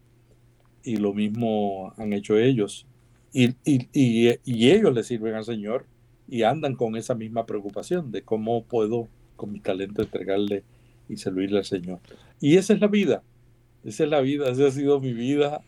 y 0.83 0.97
lo 0.97 1.15
mismo 1.15 1.95
han 1.97 2.13
hecho 2.13 2.37
ellos. 2.37 2.87
Y, 3.33 3.51
y, 3.65 3.89
y, 3.93 4.71
ellos 4.71 4.93
le 4.93 5.05
sirven 5.05 5.35
al 5.35 5.45
Señor 5.45 5.87
y 6.27 6.43
andan 6.43 6.75
con 6.75 6.97
esa 6.97 7.15
misma 7.15 7.47
preocupación 7.47 8.11
de 8.11 8.23
cómo 8.23 8.65
puedo 8.65 9.07
con 9.37 9.53
mi 9.53 9.61
talento 9.61 10.03
entregarle 10.03 10.65
y 11.09 11.19
servirle 11.19 11.59
al 11.59 11.65
Señor. 11.65 12.01
Y 12.41 12.57
esa 12.57 12.73
es 12.73 12.81
la 12.81 12.89
vida, 12.89 13.23
esa 13.85 14.03
es 14.03 14.11
la 14.11 14.21
vida, 14.21 14.51
esa 14.51 14.67
ha 14.67 14.71
sido 14.73 14.99
mi 14.99 15.13
vida. 15.13 15.61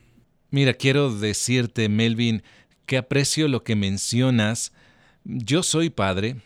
Mira, 0.50 0.74
quiero 0.74 1.14
decirte, 1.16 1.88
Melvin, 1.88 2.42
que 2.86 2.96
aprecio 2.96 3.46
lo 3.46 3.62
que 3.62 3.76
mencionas. 3.76 4.72
Yo 5.22 5.62
soy 5.62 5.90
padre 5.90 6.36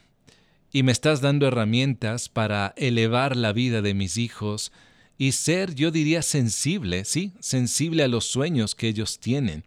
y 0.75 0.83
me 0.83 0.91
estás 0.91 1.21
dando 1.21 1.47
herramientas 1.47 2.29
para 2.29 2.75
elevar 2.77 3.37
la 3.37 3.53
vida 3.53 3.81
de 3.81 3.95
mis 3.95 4.19
hijos 4.19 4.73
y 5.17 5.31
ser, 5.31 5.77
yo 5.77 5.93
diría, 5.93 6.21
sensible, 6.21 7.05
¿sí? 7.05 7.33
Sensible 7.39 8.03
a 8.03 8.09
los 8.09 8.25
sueños 8.25 8.75
que 8.75 8.89
ellos 8.89 9.21
tienen. 9.21 9.63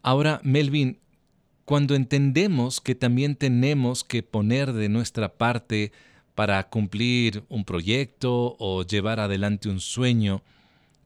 Ahora, 0.00 0.40
Melvin, 0.44 1.00
cuando 1.64 1.96
entendemos 1.96 2.80
que 2.80 2.94
también 2.94 3.34
tenemos 3.34 4.04
que 4.04 4.22
poner 4.22 4.72
de 4.72 4.88
nuestra 4.88 5.34
parte 5.34 5.90
para 6.36 6.68
cumplir 6.70 7.42
un 7.48 7.64
proyecto 7.64 8.54
o 8.60 8.84
llevar 8.84 9.18
adelante 9.18 9.68
un 9.68 9.80
sueño, 9.80 10.44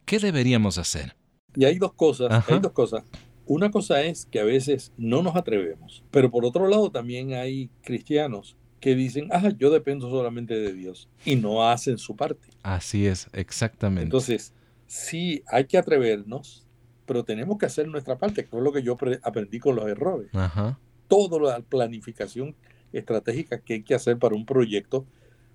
¿qué 0.04 0.18
deberíamos 0.18 0.76
hacer? 0.76 1.16
Y 1.54 1.64
hay 1.64 1.78
dos 1.78 1.94
cosas, 1.94 2.44
hay 2.50 2.58
dos 2.58 2.72
cosas. 2.72 3.02
Una 3.46 3.70
cosa 3.70 4.02
es 4.02 4.26
que 4.26 4.40
a 4.40 4.44
veces 4.44 4.92
no 4.98 5.22
nos 5.22 5.36
atrevemos, 5.36 6.04
pero 6.10 6.30
por 6.30 6.44
otro 6.44 6.68
lado 6.68 6.90
también 6.90 7.32
hay 7.32 7.70
cristianos 7.80 8.58
que 8.80 8.94
dicen, 8.94 9.28
ah, 9.32 9.50
yo 9.58 9.70
dependo 9.70 10.10
solamente 10.10 10.54
de 10.54 10.72
Dios 10.72 11.08
y 11.24 11.36
no 11.36 11.68
hacen 11.68 11.98
su 11.98 12.16
parte. 12.16 12.48
Así 12.62 13.06
es, 13.06 13.28
exactamente. 13.32 14.04
Entonces, 14.04 14.52
sí, 14.86 15.42
hay 15.48 15.64
que 15.64 15.78
atrevernos, 15.78 16.66
pero 17.06 17.24
tenemos 17.24 17.58
que 17.58 17.66
hacer 17.66 17.88
nuestra 17.88 18.18
parte, 18.18 18.44
que 18.44 18.56
es 18.56 18.62
lo 18.62 18.72
que 18.72 18.82
yo 18.82 18.96
aprendí 19.22 19.58
con 19.58 19.76
los 19.76 19.88
errores. 19.88 20.28
Ajá. 20.34 20.78
Toda 21.08 21.40
la 21.40 21.60
planificación 21.60 22.54
estratégica 22.92 23.60
que 23.60 23.74
hay 23.74 23.82
que 23.82 23.94
hacer 23.94 24.18
para 24.18 24.34
un 24.34 24.44
proyecto. 24.44 25.06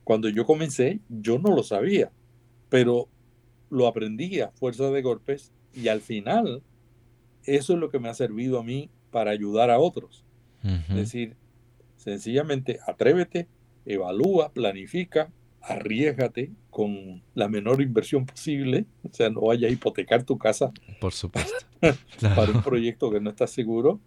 Cuando 0.04 0.30
yo 0.30 0.46
comencé, 0.46 1.00
yo 1.10 1.38
no 1.40 1.56
lo 1.56 1.64
sabía, 1.64 2.12
pero 2.70 3.08
lo 3.70 3.88
aprendí 3.88 4.42
a 4.42 4.52
fuerza 4.52 4.90
de 4.90 5.02
golpes 5.02 5.52
y 5.74 5.88
al 5.88 6.02
final 6.02 6.64
eso 7.46 7.74
es 7.74 7.80
lo 7.80 7.90
que 7.90 8.00
me 8.00 8.10
ha 8.10 8.14
servido 8.14 8.60
a 8.60 8.64
mí 8.64 8.90
para 9.12 9.32
ayudar 9.32 9.70
a 9.70 9.80
otros. 9.80 10.26
Es 10.64 10.96
decir, 10.96 11.36
sencillamente 12.02 12.80
atrévete, 12.88 13.48
evalúa, 13.86 14.52
planifica, 14.52 15.32
arriesgate 15.62 16.52
con 16.72 17.22
la 17.36 17.48
menor 17.48 17.82
inversión 17.82 18.26
posible, 18.26 18.86
o 19.04 19.14
sea, 19.14 19.30
no 19.30 19.42
vayas 19.42 19.70
a 19.70 19.74
hipotecar 19.74 20.24
tu 20.24 20.38
casa. 20.38 20.72
Por 21.00 21.14
supuesto. 21.14 21.54
para 22.36 22.52
un 22.52 22.64
proyecto 22.64 23.12
que 23.12 23.20
no 23.20 23.30
estás 23.30 23.52
seguro 23.52 24.00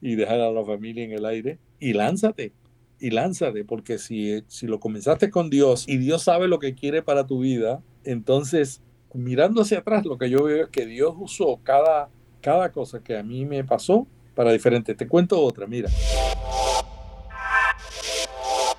y 0.00 0.16
dejar 0.16 0.40
a 0.40 0.50
la 0.50 0.64
familia 0.64 1.04
en 1.04 1.12
el 1.12 1.24
aire 1.24 1.58
y 1.78 1.92
lánzate 1.92 2.52
y 3.00 3.10
lánzate, 3.10 3.64
porque 3.64 3.98
si, 3.98 4.42
si 4.48 4.66
lo 4.66 4.80
comenzaste 4.80 5.30
con 5.30 5.50
Dios 5.50 5.88
y 5.88 5.98
Dios 5.98 6.24
sabe 6.24 6.48
lo 6.48 6.58
que 6.58 6.74
quiere 6.74 7.02
para 7.02 7.26
tu 7.26 7.40
vida, 7.40 7.80
entonces 8.04 8.82
mirando 9.14 9.62
hacia 9.62 9.78
atrás, 9.78 10.04
lo 10.04 10.18
que 10.18 10.28
yo 10.28 10.42
veo 10.44 10.64
es 10.64 10.70
que 10.70 10.86
Dios 10.86 11.14
usó 11.16 11.60
cada, 11.62 12.10
cada 12.40 12.72
cosa 12.72 13.02
que 13.02 13.16
a 13.16 13.22
mí 13.22 13.46
me 13.46 13.62
pasó 13.62 14.08
para 14.34 14.52
diferente. 14.52 14.94
Te 14.94 15.06
cuento 15.06 15.40
otra, 15.40 15.66
mira. 15.66 15.88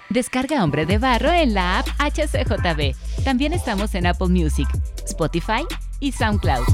Descarga 0.10 0.64
Hombre 0.64 0.88
de 0.88 0.98
Barro 0.98 1.32
en 1.32 1.54
la 1.54 1.78
app 1.78 1.88
HCJB. 2.00 2.96
También 3.24 3.54
estamos 3.54 3.94
en 3.94 4.08
Apple 4.08 4.30
Music, 4.30 4.68
Spotify 5.06 5.64
y 6.00 6.12
SoundCloud. 6.12 6.66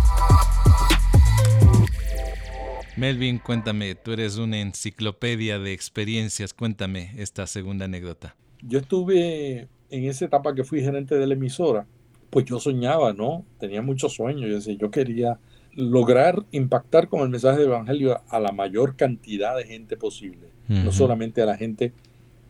Melvin, 2.95 3.39
cuéntame, 3.39 3.93
tú 3.95 4.13
eres 4.13 4.37
una 4.37 4.61
enciclopedia 4.61 5.59
de 5.59 5.73
experiencias, 5.73 6.53
cuéntame 6.53 7.11
esta 7.17 7.45
segunda 7.45 7.83
anécdota. 7.85 8.37
Yo 8.61 8.79
estuve 8.79 9.67
en 9.89 10.05
esa 10.05 10.23
etapa 10.23 10.55
que 10.55 10.63
fui 10.63 10.79
gerente 10.81 11.15
de 11.15 11.27
la 11.27 11.33
emisora, 11.33 11.85
pues 12.29 12.45
yo 12.45 12.57
soñaba, 12.61 13.11
¿no? 13.11 13.43
Tenía 13.59 13.81
muchos 13.81 14.13
sueños, 14.13 14.49
yo 14.49 14.55
decía, 14.55 14.77
yo 14.79 14.89
quería 14.91 15.39
lograr 15.73 16.45
impactar 16.51 17.09
con 17.09 17.19
el 17.19 17.29
mensaje 17.29 17.59
del 17.59 17.67
Evangelio 17.67 18.21
a 18.29 18.39
la 18.39 18.53
mayor 18.53 18.95
cantidad 18.95 19.57
de 19.57 19.65
gente 19.65 19.97
posible, 19.97 20.47
no 20.69 20.93
solamente 20.93 21.41
a 21.41 21.45
la 21.45 21.57
gente 21.57 21.91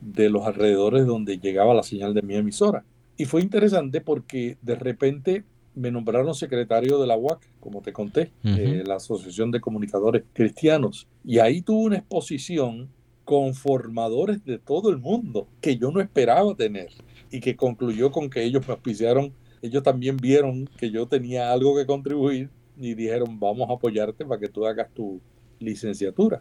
de 0.02 0.30
los 0.30 0.46
alrededores 0.46 1.06
donde 1.06 1.38
llegaba 1.40 1.74
la 1.74 1.84
señal 1.84 2.14
de 2.14 2.22
mi 2.22 2.36
emisora. 2.36 2.84
Y 3.18 3.25
fue 3.25 3.42
interesante 3.42 4.02
porque 4.02 4.58
de 4.62 4.75
repente 4.75 5.44
me 5.75 5.92
nombraron 5.92 6.34
secretario 6.34 7.00
de 7.00 7.08
la 7.08 7.18
UAC, 7.18 7.48
como 7.60 7.82
te 7.82 7.94
conté, 7.94 8.32
eh, 8.44 8.84
la 8.86 8.96
Asociación 8.96 9.52
de 9.52 9.60
Comunicadores 9.60 10.24
Cristianos. 10.34 11.08
Y 11.24 11.40
ahí 11.40 11.62
tuve 11.62 11.86
una 11.86 11.98
exposición 11.98 12.90
con 13.25 13.54
formadores 13.56 14.44
de 14.46 14.58
todo 14.58 14.90
el 14.90 14.98
mundo 14.98 15.48
que 15.60 15.78
yo 15.78 15.92
no 15.92 16.00
esperaba 16.00 16.56
tener 16.56 16.90
y 17.32 17.40
que 17.40 17.56
concluyó 17.56 18.12
con 18.12 18.30
que 18.30 18.44
ellos 18.44 18.66
me 18.68 18.74
auspiciaron, 18.74 19.34
ellos 19.62 19.84
también 19.84 20.16
vieron 20.18 20.70
que 20.78 20.92
yo 20.92 21.08
tenía 21.08 21.52
algo 21.52 21.75
que 21.75 21.86
contribuir 21.86 22.50
y 22.78 22.94
dijeron, 22.94 23.40
vamos 23.40 23.70
a 23.70 23.74
apoyarte 23.74 24.25
para 24.25 24.40
que 24.40 24.48
tú 24.48 24.66
hagas 24.66 24.90
tu 24.94 25.20
licenciatura. 25.60 26.38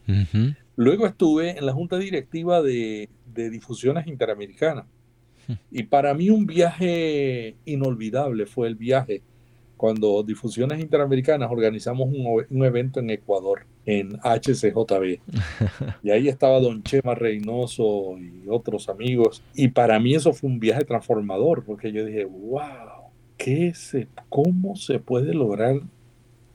Luego 0.77 1.07
estuve 1.07 1.59
en 1.59 1.67
la 1.67 1.73
junta 1.73 1.99
directiva 1.99 2.63
de, 2.63 3.09
de 3.33 3.51
difusiones 3.51 4.07
interamericanas 4.07 4.87
y 5.71 5.83
para 5.85 6.15
mí 6.15 6.31
un 6.31 6.47
viaje 6.47 7.57
inolvidable 7.65 8.47
fue 8.47 8.69
el 8.69 8.77
viaje 8.77 9.23
cuando 9.77 10.23
Difusiones 10.23 10.81
Interamericanas 10.81 11.51
organizamos 11.51 12.09
un, 12.09 12.65
evento 12.65 13.01
en 13.01 13.11
Ecuador, 13.11 13.67
en 13.85 14.17
HCJB. 14.23 15.19
Y 16.03 16.11
ahí 16.11 16.29
estaba 16.29 16.61
don 16.61 16.83
Chema 16.83 17.15
Reynoso 17.15 18.17
y 18.19 18.49
otros 18.49 18.89
amigos. 18.89 19.43
Y 19.55 19.69
para 19.69 19.99
mí 19.99 20.15
eso 20.15 20.33
fue 20.33 20.49
un 20.49 20.61
viaje 20.61 20.85
transformador, 20.85 21.65
porque 21.65 21.93
yo 21.93 22.05
dije, 22.05 22.25
wow, 22.25 23.11
¿qué 23.37 23.75
se, 23.75 24.07
¿cómo 24.29 24.77
se 24.77 25.01
puede 25.01 25.35
lograr 25.35 25.81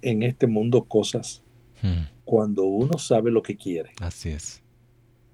en 0.02 0.24
este 0.24 0.48
mundo 0.48 0.86
cosas 0.86 1.44
hmm. 1.84 2.19
Cuando 2.30 2.66
uno 2.66 3.00
sabe 3.00 3.32
lo 3.32 3.42
que 3.42 3.58
quiere? 3.58 3.90
Así 4.00 4.30
es. 4.30 4.62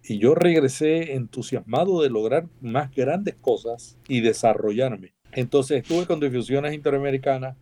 Y 0.02 0.18
yo 0.18 0.34
regresé 0.34 1.16
entusiasmado 1.16 2.02
de 2.02 2.10
lograr 2.10 2.48
más 2.62 2.90
grandes 2.96 3.36
cosas 3.36 3.98
y 4.08 4.22
desarrollarme. 4.22 5.12
Entonces 5.34 5.82
estuve 5.82 6.06
con 6.06 6.22
difusiones 6.22 6.74
interamericanas, 6.74 7.58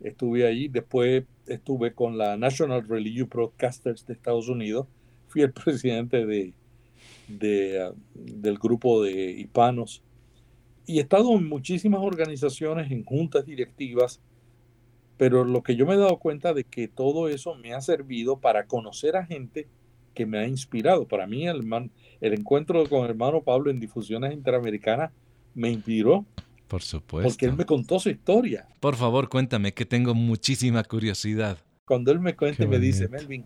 estuve 0.00 0.44
ahí, 0.44 0.66
después 0.66 1.22
estuve 1.46 1.94
con 1.94 2.18
la 2.18 2.36
National 2.36 2.84
Religious 2.88 3.28
Broadcasters 3.28 4.04
de 4.06 4.14
Estados 4.14 4.48
Unidos, 4.48 4.88
fui 5.28 5.42
el 5.42 5.52
presidente 5.64 6.26
de, 6.26 6.52
de, 7.28 7.92
del 8.12 8.58
grupo 8.58 9.04
de 9.04 9.12
hispanos 9.38 10.02
y 10.84 10.98
he 10.98 11.02
estado 11.02 11.32
en 11.36 11.48
muchísimas 11.48 12.00
organizaciones, 12.00 12.90
en 12.90 13.04
juntas 13.04 13.46
directivas, 13.46 14.20
pero 15.16 15.44
lo 15.44 15.62
que 15.62 15.76
yo 15.76 15.86
me 15.86 15.94
he 15.94 15.98
dado 15.98 16.18
cuenta 16.18 16.54
de 16.54 16.64
que 16.64 16.88
todo 16.88 17.28
eso 17.28 17.54
me 17.54 17.72
ha 17.72 17.80
servido 17.80 18.38
para 18.40 18.66
conocer 18.66 19.16
a 19.16 19.24
gente 19.24 19.68
que 20.14 20.26
me 20.26 20.38
ha 20.38 20.46
inspirado. 20.46 21.06
Para 21.06 21.26
mí, 21.26 21.46
el, 21.46 21.64
el 22.20 22.34
encuentro 22.34 22.88
con 22.88 23.04
el 23.04 23.10
hermano 23.10 23.42
Pablo 23.42 23.70
en 23.70 23.80
difusiones 23.80 24.32
interamericanas 24.32 25.12
me 25.54 25.70
inspiró. 25.70 26.24
Por 26.68 26.82
supuesto. 26.82 27.28
Porque 27.28 27.46
él 27.46 27.54
me 27.56 27.66
contó 27.66 27.98
su 27.98 28.10
historia. 28.10 28.66
Por 28.80 28.96
favor, 28.96 29.28
cuéntame, 29.28 29.72
que 29.72 29.84
tengo 29.84 30.14
muchísima 30.14 30.82
curiosidad. 30.82 31.58
Cuando 31.84 32.10
él 32.10 32.20
me 32.20 32.34
cuenta 32.34 32.64
y 32.64 32.66
me 32.66 32.78
dice, 32.78 33.08
Melvin, 33.08 33.44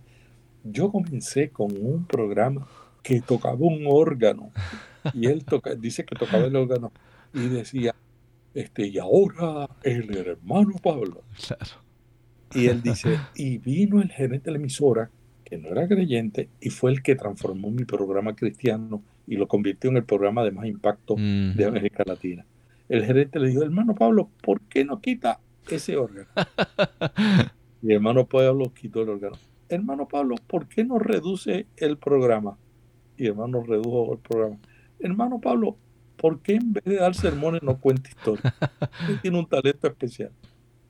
yo 0.65 0.91
comencé 0.91 1.51
con 1.51 1.73
un 1.77 2.07
programa 2.07 2.69
que 3.03 3.21
tocaba 3.21 3.59
un 3.59 3.85
órgano. 3.87 4.53
Y 5.15 5.27
él 5.27 5.45
toca, 5.45 5.75
dice 5.75 6.05
que 6.05 6.15
tocaba 6.15 6.45
el 6.45 6.57
órgano 6.57 6.93
y 7.35 7.49
decía, 7.49 7.95
este, 8.59 8.89
y 8.89 8.99
ahora 8.99 9.69
el 9.85 10.17
hermano 10.17 10.73
Pablo. 10.83 11.23
Claro. 11.47 11.81
Y 12.53 12.67
él 12.67 12.83
dice, 12.83 13.17
y 13.37 13.59
vino 13.59 14.03
el 14.03 14.11
gerente 14.11 14.47
de 14.47 14.51
la 14.51 14.59
emisora 14.59 15.11
que 15.45 15.59
no 15.59 15.69
era 15.69 15.87
creyente 15.87 16.49
y 16.61 16.71
fue 16.71 16.91
el 16.91 17.01
que 17.01 17.15
transformó 17.15 17.71
mi 17.71 17.85
programa 17.85 18.35
cristiano 18.35 19.01
y 19.29 19.37
lo 19.37 19.47
convirtió 19.47 19.91
en 19.91 19.99
el 19.99 20.05
programa 20.05 20.43
de 20.43 20.51
más 20.51 20.67
impacto 20.67 21.15
de 21.15 21.65
América 21.65 22.03
Latina. 22.05 22.45
El 22.89 23.05
gerente 23.05 23.39
le 23.39 23.51
dijo, 23.51 23.63
hermano 23.63 23.95
Pablo, 23.95 24.29
¿por 24.43 24.61
qué 24.63 24.85
no 24.85 25.01
quita 25.01 25.39
ese 25.71 25.97
órgano? 25.97 26.27
y 27.83 27.93
hermano 27.93 28.27
Pablo 28.27 28.73
quitó 28.75 29.03
el 29.03 29.11
órgano. 29.11 29.37
hermano 29.69 30.09
Pablo, 30.09 30.35
¿por 30.49 30.67
qué 30.67 30.85
no 30.85 30.99
reduce 30.99 31.67
el 31.77 31.97
programa? 31.97 32.59
Y 33.17 33.29
hermano 33.29 33.63
redujo 33.63 34.15
el 34.15 34.19
programa. 34.19 34.59
Hermano 34.99 35.41
Pablo, 35.41 35.77
¿por 36.19 36.41
qué 36.41 36.57
en 36.57 36.73
vez 36.75 36.85
de 36.85 36.97
dar 36.97 37.15
sermones 37.15 37.63
no 37.63 37.79
cuenta 37.79 38.11
historia? 38.11 38.55
tiene 39.23 39.39
un 39.39 39.47
talento 39.47 39.87
especial. 39.87 40.31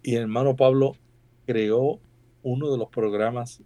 Y 0.02 0.16
el 0.16 0.22
hermano 0.22 0.56
Pablo 0.56 0.96
creó 1.46 2.00
uno 2.42 2.72
de 2.72 2.78
los 2.78 2.88
programas 2.88 3.62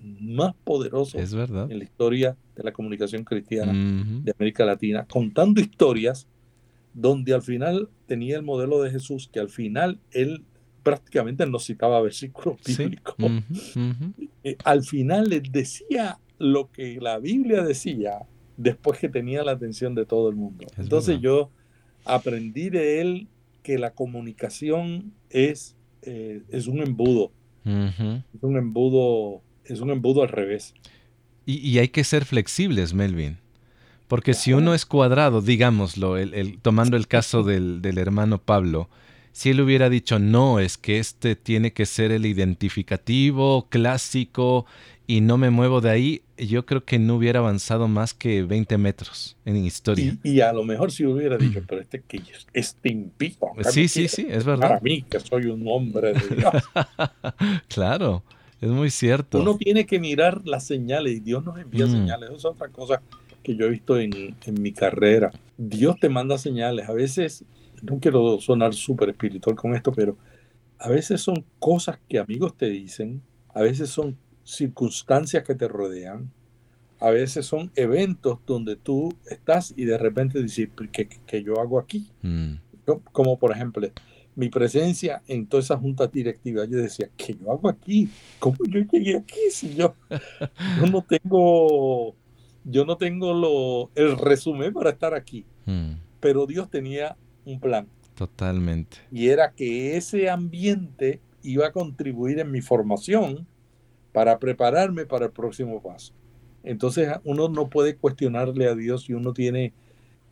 más 0.00 0.54
poderosos 0.64 1.32
en 1.32 1.78
la 1.78 1.84
historia 1.84 2.36
de 2.54 2.62
la 2.62 2.72
comunicación 2.72 3.24
cristiana 3.24 3.72
de 4.22 4.32
América 4.36 4.64
Latina, 4.64 5.06
contando 5.08 5.60
historias 5.60 6.26
donde 6.94 7.34
al 7.34 7.42
final 7.42 7.88
tenía 8.06 8.36
el 8.36 8.42
modelo 8.42 8.82
de 8.82 8.90
Jesús, 8.90 9.28
que 9.32 9.40
al 9.40 9.48
final 9.48 9.98
él 10.10 10.44
prácticamente 10.82 11.46
no 11.46 11.58
citaba 11.58 12.00
versículos 12.00 12.58
bíblicos. 12.64 13.14
Eh, 14.44 14.56
al 14.64 14.82
final 14.82 15.28
les 15.28 15.42
decía 15.50 16.18
lo 16.38 16.70
que 16.70 16.98
la 17.00 17.18
Biblia 17.18 17.62
decía 17.62 18.20
después 18.58 18.98
que 18.98 19.08
tenía 19.08 19.42
la 19.44 19.52
atención 19.52 19.94
de 19.94 20.04
todo 20.04 20.28
el 20.28 20.36
mundo. 20.36 20.66
Entonces 20.76 21.20
yo 21.20 21.50
aprendí 22.04 22.68
de 22.68 23.00
él 23.00 23.28
que 23.62 23.78
la 23.78 23.92
comunicación 23.92 25.14
es, 25.30 25.76
eh, 26.02 26.42
es 26.50 26.66
un 26.66 26.82
embudo. 26.82 27.32
Es 27.64 28.42
un 28.42 28.56
embudo, 28.56 29.42
es 29.66 29.80
un 29.80 29.90
embudo 29.90 30.22
al 30.22 30.30
revés. 30.30 30.74
Y, 31.44 31.78
hay 31.78 31.88
que 31.88 32.02
ser 32.02 32.24
flexibles, 32.24 32.94
Melvin. 32.94 33.38
Porque 34.06 34.32
si 34.32 34.54
uno 34.54 34.72
es 34.72 34.86
cuadrado, 34.86 35.42
digámoslo, 35.42 36.16
el, 36.16 36.58
tomando 36.60 36.96
el 36.96 37.08
caso 37.08 37.42
del, 37.42 37.82
del, 37.82 37.98
hermano 37.98 38.38
Pablo, 38.38 38.88
si 39.32 39.50
él 39.50 39.60
hubiera 39.60 39.90
dicho, 39.90 40.18
no, 40.18 40.60
es 40.60 40.78
que 40.78 40.98
este 40.98 41.36
tiene 41.36 41.74
que 41.74 41.84
ser 41.84 42.10
el 42.10 42.24
identificativo, 42.24 43.68
clásico, 43.68 44.64
y 45.06 45.20
no 45.20 45.36
me 45.36 45.50
muevo 45.50 45.82
de 45.82 45.90
ahí, 45.90 46.22
yo 46.38 46.66
creo 46.66 46.84
que 46.84 46.98
no 46.98 47.16
hubiera 47.16 47.40
avanzado 47.40 47.88
más 47.88 48.14
que 48.14 48.42
20 48.42 48.78
metros 48.78 49.36
en 49.44 49.56
historia. 49.56 50.16
Y, 50.22 50.40
a 50.40 50.52
lo 50.52 50.64
mejor 50.64 50.92
si 50.92 51.04
hubiera 51.04 51.36
dicho, 51.36 51.62
pero 51.66 51.80
este 51.80 52.00
que 52.00 52.22
este 52.52 52.90
impito. 52.90 53.48
Sí, 53.70 53.88
sí, 53.88 54.08
sí, 54.08 54.26
es 54.28 54.44
verdad. 54.44 54.68
Para 54.68 54.80
mí, 54.80 55.02
que 55.02 55.20
soy 55.20 55.46
un 55.46 55.64
hombre 55.66 56.12
de 56.12 56.36
Dios. 56.36 56.52
claro, 57.68 58.22
es 58.60 58.68
muy 58.68 58.90
cierto. 58.90 59.40
Uno 59.40 59.56
tiene 59.56 59.86
que 59.86 59.98
mirar 59.98 60.46
las 60.46 60.64
señales 60.64 61.16
y 61.16 61.20
Dios 61.20 61.44
nos 61.44 61.58
envía 61.58 61.86
mm. 61.86 61.90
señales. 61.90 62.28
Eso 62.30 62.36
es 62.36 62.44
otra 62.44 62.68
cosa 62.68 63.02
que 63.42 63.56
yo 63.56 63.66
he 63.66 63.70
visto 63.70 63.98
en, 63.98 64.36
en 64.44 64.62
mi 64.62 64.72
carrera. 64.72 65.32
Dios 65.56 65.98
te 66.00 66.08
manda 66.08 66.38
señales. 66.38 66.88
A 66.88 66.92
veces, 66.92 67.44
no 67.82 67.98
quiero 67.98 68.40
sonar 68.40 68.74
súper 68.74 69.10
espiritual 69.10 69.56
con 69.56 69.74
esto, 69.74 69.92
pero 69.92 70.16
a 70.78 70.88
veces 70.88 71.20
son 71.20 71.44
cosas 71.58 71.98
que 72.08 72.18
amigos 72.18 72.56
te 72.56 72.68
dicen, 72.68 73.22
a 73.52 73.62
veces 73.62 73.90
son 73.90 74.16
circunstancias 74.48 75.44
que 75.44 75.54
te 75.54 75.68
rodean, 75.68 76.30
a 77.00 77.10
veces 77.10 77.46
son 77.46 77.70
eventos 77.76 78.38
donde 78.46 78.76
tú 78.76 79.14
estás 79.26 79.74
y 79.76 79.84
de 79.84 79.98
repente 79.98 80.42
dices, 80.42 80.70
¿qué, 80.90 81.44
yo 81.44 81.60
hago 81.60 81.78
aquí? 81.78 82.10
Mm. 82.22 82.54
como 83.12 83.38
por 83.38 83.52
ejemplo, 83.52 83.86
mi 84.34 84.48
presencia 84.48 85.22
en 85.28 85.46
toda 85.46 85.62
esa 85.62 85.76
junta 85.76 86.06
directiva, 86.06 86.64
yo 86.64 86.78
decía, 86.78 87.10
¿qué 87.16 87.34
yo 87.34 87.52
hago 87.52 87.68
aquí? 87.68 88.08
¿Cómo 88.38 88.56
yo 88.68 88.80
llegué 88.80 89.18
aquí 89.18 89.38
si 89.50 89.74
yo, 89.74 89.94
no 90.90 91.02
tengo, 91.02 92.14
yo 92.64 92.84
no 92.86 92.96
tengo 92.96 93.34
lo, 93.34 93.90
el 93.94 94.16
resumen 94.16 94.72
para 94.72 94.90
estar 94.90 95.12
aquí? 95.12 95.44
Mm. 95.66 95.92
Pero 96.20 96.46
Dios 96.46 96.70
tenía 96.70 97.16
un 97.44 97.60
plan. 97.60 97.86
Totalmente. 98.14 98.96
Y 99.12 99.28
era 99.28 99.52
que 99.52 99.96
ese 99.96 100.30
ambiente 100.30 101.20
iba 101.42 101.66
a 101.66 101.72
contribuir 101.72 102.40
en 102.40 102.50
mi 102.50 102.60
formación 102.60 103.46
para 104.18 104.40
prepararme 104.40 105.06
para 105.06 105.26
el 105.26 105.30
próximo 105.30 105.80
paso. 105.80 106.12
Entonces 106.64 107.08
uno 107.22 107.48
no 107.48 107.70
puede 107.70 107.94
cuestionarle 107.94 108.66
a 108.66 108.74
Dios 108.74 109.08
y 109.08 109.12
uno 109.12 109.32
tiene, 109.32 109.74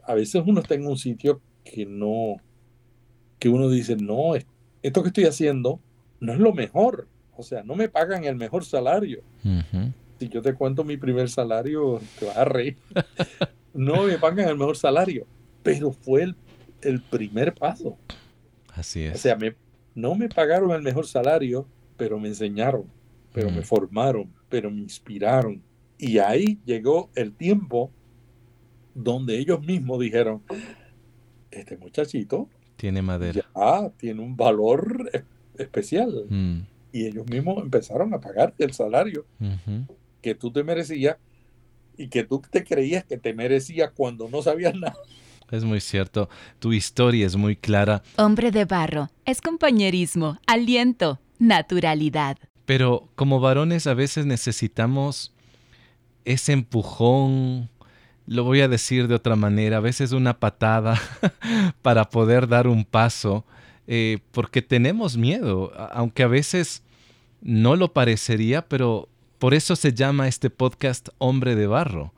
a 0.02 0.14
veces 0.14 0.42
uno 0.44 0.60
está 0.60 0.74
en 0.74 0.88
un 0.88 0.98
sitio 0.98 1.40
que 1.62 1.86
no, 1.86 2.34
que 3.38 3.48
uno 3.48 3.70
dice, 3.70 3.94
no, 3.94 4.32
esto 4.82 5.02
que 5.02 5.10
estoy 5.10 5.26
haciendo 5.26 5.78
no 6.18 6.32
es 6.32 6.40
lo 6.40 6.52
mejor. 6.52 7.06
O 7.36 7.44
sea, 7.44 7.62
no 7.62 7.76
me 7.76 7.88
pagan 7.88 8.24
el 8.24 8.34
mejor 8.34 8.64
salario. 8.64 9.22
Si 10.18 10.28
yo 10.30 10.42
te 10.42 10.52
cuento 10.54 10.82
mi 10.82 10.96
primer 10.96 11.30
salario, 11.30 12.00
te 12.18 12.26
vas 12.26 12.38
a 12.38 12.44
reír. 12.44 12.76
no 13.72 14.02
me 14.02 14.18
pagan 14.18 14.48
el 14.48 14.56
mejor 14.56 14.76
salario, 14.76 15.28
pero 15.62 15.92
fue 15.92 16.24
el, 16.24 16.36
el 16.82 17.00
primer 17.02 17.54
paso. 17.54 17.96
Así 18.74 19.04
es. 19.04 19.14
O 19.14 19.18
sea, 19.18 19.36
me, 19.36 19.54
no 19.94 20.16
me 20.16 20.28
pagaron 20.28 20.72
el 20.72 20.82
mejor 20.82 21.06
salario, 21.06 21.68
pero 21.96 22.18
me 22.18 22.26
enseñaron 22.26 22.95
pero 23.36 23.50
me 23.50 23.60
formaron, 23.60 24.32
pero 24.48 24.70
me 24.70 24.80
inspiraron. 24.80 25.62
Y 25.98 26.16
ahí 26.16 26.58
llegó 26.64 27.10
el 27.14 27.34
tiempo 27.34 27.90
donde 28.94 29.38
ellos 29.38 29.60
mismos 29.60 30.00
dijeron, 30.00 30.42
este 31.50 31.76
muchachito 31.76 32.48
tiene 32.76 33.02
madera. 33.02 33.42
Ya 33.54 33.90
tiene 33.98 34.22
un 34.22 34.38
valor 34.38 35.10
especial. 35.58 36.24
Mm. 36.30 36.60
Y 36.92 37.04
ellos 37.04 37.26
mismos 37.28 37.62
empezaron 37.62 38.14
a 38.14 38.20
pagarte 38.20 38.64
el 38.64 38.72
salario 38.72 39.26
que 40.22 40.34
tú 40.34 40.50
te 40.50 40.64
merecías 40.64 41.18
y 41.98 42.08
que 42.08 42.24
tú 42.24 42.40
te 42.50 42.64
creías 42.64 43.04
que 43.04 43.18
te 43.18 43.34
merecías 43.34 43.90
cuando 43.94 44.30
no 44.30 44.40
sabías 44.40 44.74
nada. 44.74 44.96
Es 45.50 45.62
muy 45.62 45.80
cierto. 45.80 46.30
Tu 46.58 46.72
historia 46.72 47.26
es 47.26 47.36
muy 47.36 47.54
clara. 47.54 48.02
Hombre 48.16 48.50
de 48.50 48.64
barro. 48.64 49.10
Es 49.26 49.42
compañerismo, 49.42 50.38
aliento, 50.46 51.20
naturalidad. 51.38 52.38
Pero 52.66 53.08
como 53.14 53.40
varones 53.40 53.86
a 53.86 53.94
veces 53.94 54.26
necesitamos 54.26 55.32
ese 56.24 56.52
empujón, 56.52 57.70
lo 58.26 58.44
voy 58.44 58.60
a 58.60 58.68
decir 58.68 59.06
de 59.06 59.14
otra 59.14 59.36
manera, 59.36 59.78
a 59.78 59.80
veces 59.80 60.12
una 60.12 60.38
patada 60.38 61.00
para 61.82 62.10
poder 62.10 62.48
dar 62.48 62.66
un 62.66 62.84
paso, 62.84 63.46
eh, 63.86 64.18
porque 64.32 64.62
tenemos 64.62 65.16
miedo, 65.16 65.72
aunque 65.92 66.24
a 66.24 66.28
veces 66.28 66.82
no 67.40 67.76
lo 67.76 67.92
parecería, 67.92 68.66
pero 68.68 69.08
por 69.38 69.54
eso 69.54 69.76
se 69.76 69.92
llama 69.92 70.26
este 70.26 70.50
podcast 70.50 71.10
Hombre 71.18 71.54
de 71.54 71.68
Barro, 71.68 72.12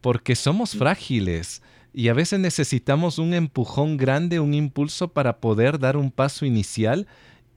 porque 0.00 0.36
somos 0.36 0.76
frágiles 0.76 1.62
y 1.92 2.08
a 2.08 2.14
veces 2.14 2.38
necesitamos 2.38 3.18
un 3.18 3.34
empujón 3.34 3.96
grande, 3.96 4.38
un 4.38 4.54
impulso 4.54 5.08
para 5.08 5.38
poder 5.38 5.78
dar 5.80 5.96
un 5.96 6.12
paso 6.12 6.46
inicial 6.46 7.08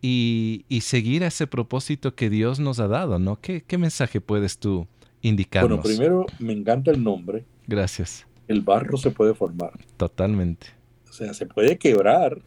y, 0.07 0.65
y, 0.69 0.81
seguir 0.81 1.23
ese 1.23 1.47
propósito 1.47 2.13
que 2.13 2.29
Dios 2.29 2.59
nos 2.59 2.79
ha 2.79 2.87
dado, 2.87 3.17
¿no? 3.17 3.41
¿Qué, 3.41 3.63
qué 3.65 3.79
mensaje 3.79 4.21
puedes 4.21 4.59
tú 4.59 4.85
indicarnos? 5.23 5.81
Bueno, 5.81 5.83
primero 5.83 6.25
me 6.37 6.53
encanta 6.53 6.91
el 6.91 7.03
nombre. 7.03 7.43
Gracias. 7.65 8.27
El 8.47 8.61
barro 8.61 8.97
se 8.97 9.09
puede 9.09 9.33
formar. 9.33 9.71
Totalmente. 9.97 10.67
O 11.09 11.11
sea, 11.11 11.33
se 11.33 11.47
puede 11.47 11.79
quebrar, 11.79 12.39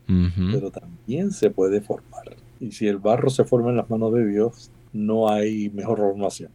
pero 0.53 0.71
también 0.71 1.33
se 1.33 1.51
puede 1.51 1.81
formar. 1.81 2.37
Y 2.61 2.71
si 2.71 2.87
el 2.87 2.99
barro 2.99 3.29
se 3.29 3.43
forma 3.43 3.71
en 3.71 3.77
las 3.79 3.91
manos 3.91 4.15
de 4.15 4.25
Dios, 4.25 4.71
no 4.93 5.29
hay 5.29 5.69
mejor 5.71 5.99
formación. 5.99 6.53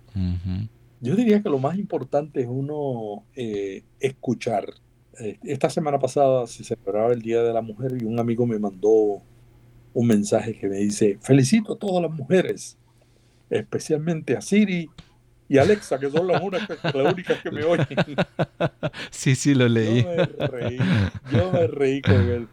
Yo 1.02 1.18
diría 1.18 1.44
que 1.44 1.50
lo 1.50 1.60
más 1.60 1.78
importante 1.78 2.40
es 2.40 2.48
uno 2.50 3.26
eh, 3.36 3.84
escuchar. 4.00 4.68
Eh, 5.20 5.38
esta 5.44 5.70
semana 5.70 6.00
pasada 6.00 6.48
se 6.48 6.64
celebraba 6.64 7.12
el 7.12 7.22
Día 7.22 7.44
de 7.44 7.52
la 7.52 7.62
Mujer 7.62 7.98
y 8.00 8.06
un 8.06 8.20
amigo 8.20 8.46
me 8.46 8.58
mandó 8.58 9.22
un 9.94 10.08
mensaje 10.08 10.58
que 10.58 10.68
me 10.68 10.78
dice, 10.78 11.18
felicito 11.22 11.74
a 11.74 11.78
todas 11.78 12.02
las 12.02 12.12
mujeres, 12.12 12.78
especialmente 13.50 14.36
a 14.36 14.42
Siri 14.42 14.90
y 15.48 15.58
Alexa, 15.58 16.00
que 16.00 16.10
son 16.10 16.28
las, 16.28 16.42
únicas, 16.42 16.80
que 17.42 17.52
me 17.52 17.64
oyen. 17.64 17.86
Sí, 19.12 19.36
sí, 19.36 19.54
lo 19.54 19.68
leí. 19.68 20.04
Yo 20.04 20.10
me 20.16 20.48
reí, 20.48 20.78
yo 21.32 21.52
me 21.52 21.68
reí 21.68 22.02
con 22.02 22.16
él, 22.16 22.48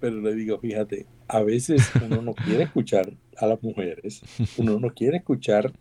pero 0.00 0.20
le 0.20 0.34
digo, 0.34 0.58
fíjate, 0.58 1.06
a 1.28 1.42
veces 1.42 1.90
uno 2.04 2.22
no 2.22 2.34
quiere 2.34 2.64
escuchar 2.64 3.12
a 3.36 3.46
las 3.46 3.62
mujeres, 3.62 4.22
uno 4.56 4.78
no 4.78 4.90
quiere 4.90 5.18
escuchar 5.18 5.72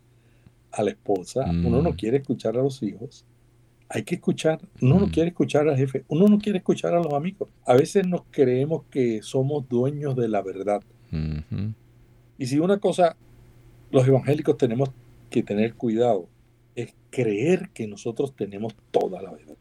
a 0.71 0.83
la 0.83 0.91
esposa, 0.91 1.45
uno 1.45 1.81
no 1.81 1.91
mm. 1.91 1.95
quiere 1.95 2.17
escuchar 2.17 2.57
a 2.57 2.61
los 2.61 2.81
hijos, 2.83 3.25
hay 3.87 4.03
que 4.03 4.15
escuchar, 4.15 4.59
uno 4.81 4.99
no 4.99 5.07
mm. 5.07 5.11
quiere 5.11 5.29
escuchar 5.29 5.69
al 5.69 5.77
jefe, 5.77 6.03
uno 6.07 6.27
no 6.27 6.39
quiere 6.39 6.57
escuchar 6.57 6.93
a 6.93 7.01
los 7.01 7.13
amigos. 7.13 7.49
A 7.65 7.75
veces 7.75 8.07
nos 8.07 8.23
creemos 8.31 8.83
que 8.89 9.21
somos 9.21 9.67
dueños 9.69 10.15
de 10.15 10.27
la 10.27 10.41
verdad. 10.41 10.81
Y 12.37 12.45
si 12.47 12.59
una 12.59 12.79
cosa 12.79 13.15
los 13.91 14.07
evangélicos 14.07 14.57
tenemos 14.57 14.89
que 15.29 15.43
tener 15.43 15.75
cuidado 15.75 16.27
es 16.75 16.93
creer 17.09 17.69
que 17.73 17.87
nosotros 17.87 18.35
tenemos 18.35 18.75
toda 18.91 19.21
la 19.21 19.31
verdad. 19.31 19.55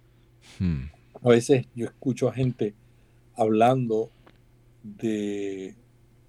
Hmm. 0.58 0.84
A 1.22 1.28
veces 1.28 1.66
yo 1.74 1.86
escucho 1.86 2.28
a 2.28 2.32
gente 2.32 2.74
hablando 3.36 4.10
de 4.82 5.74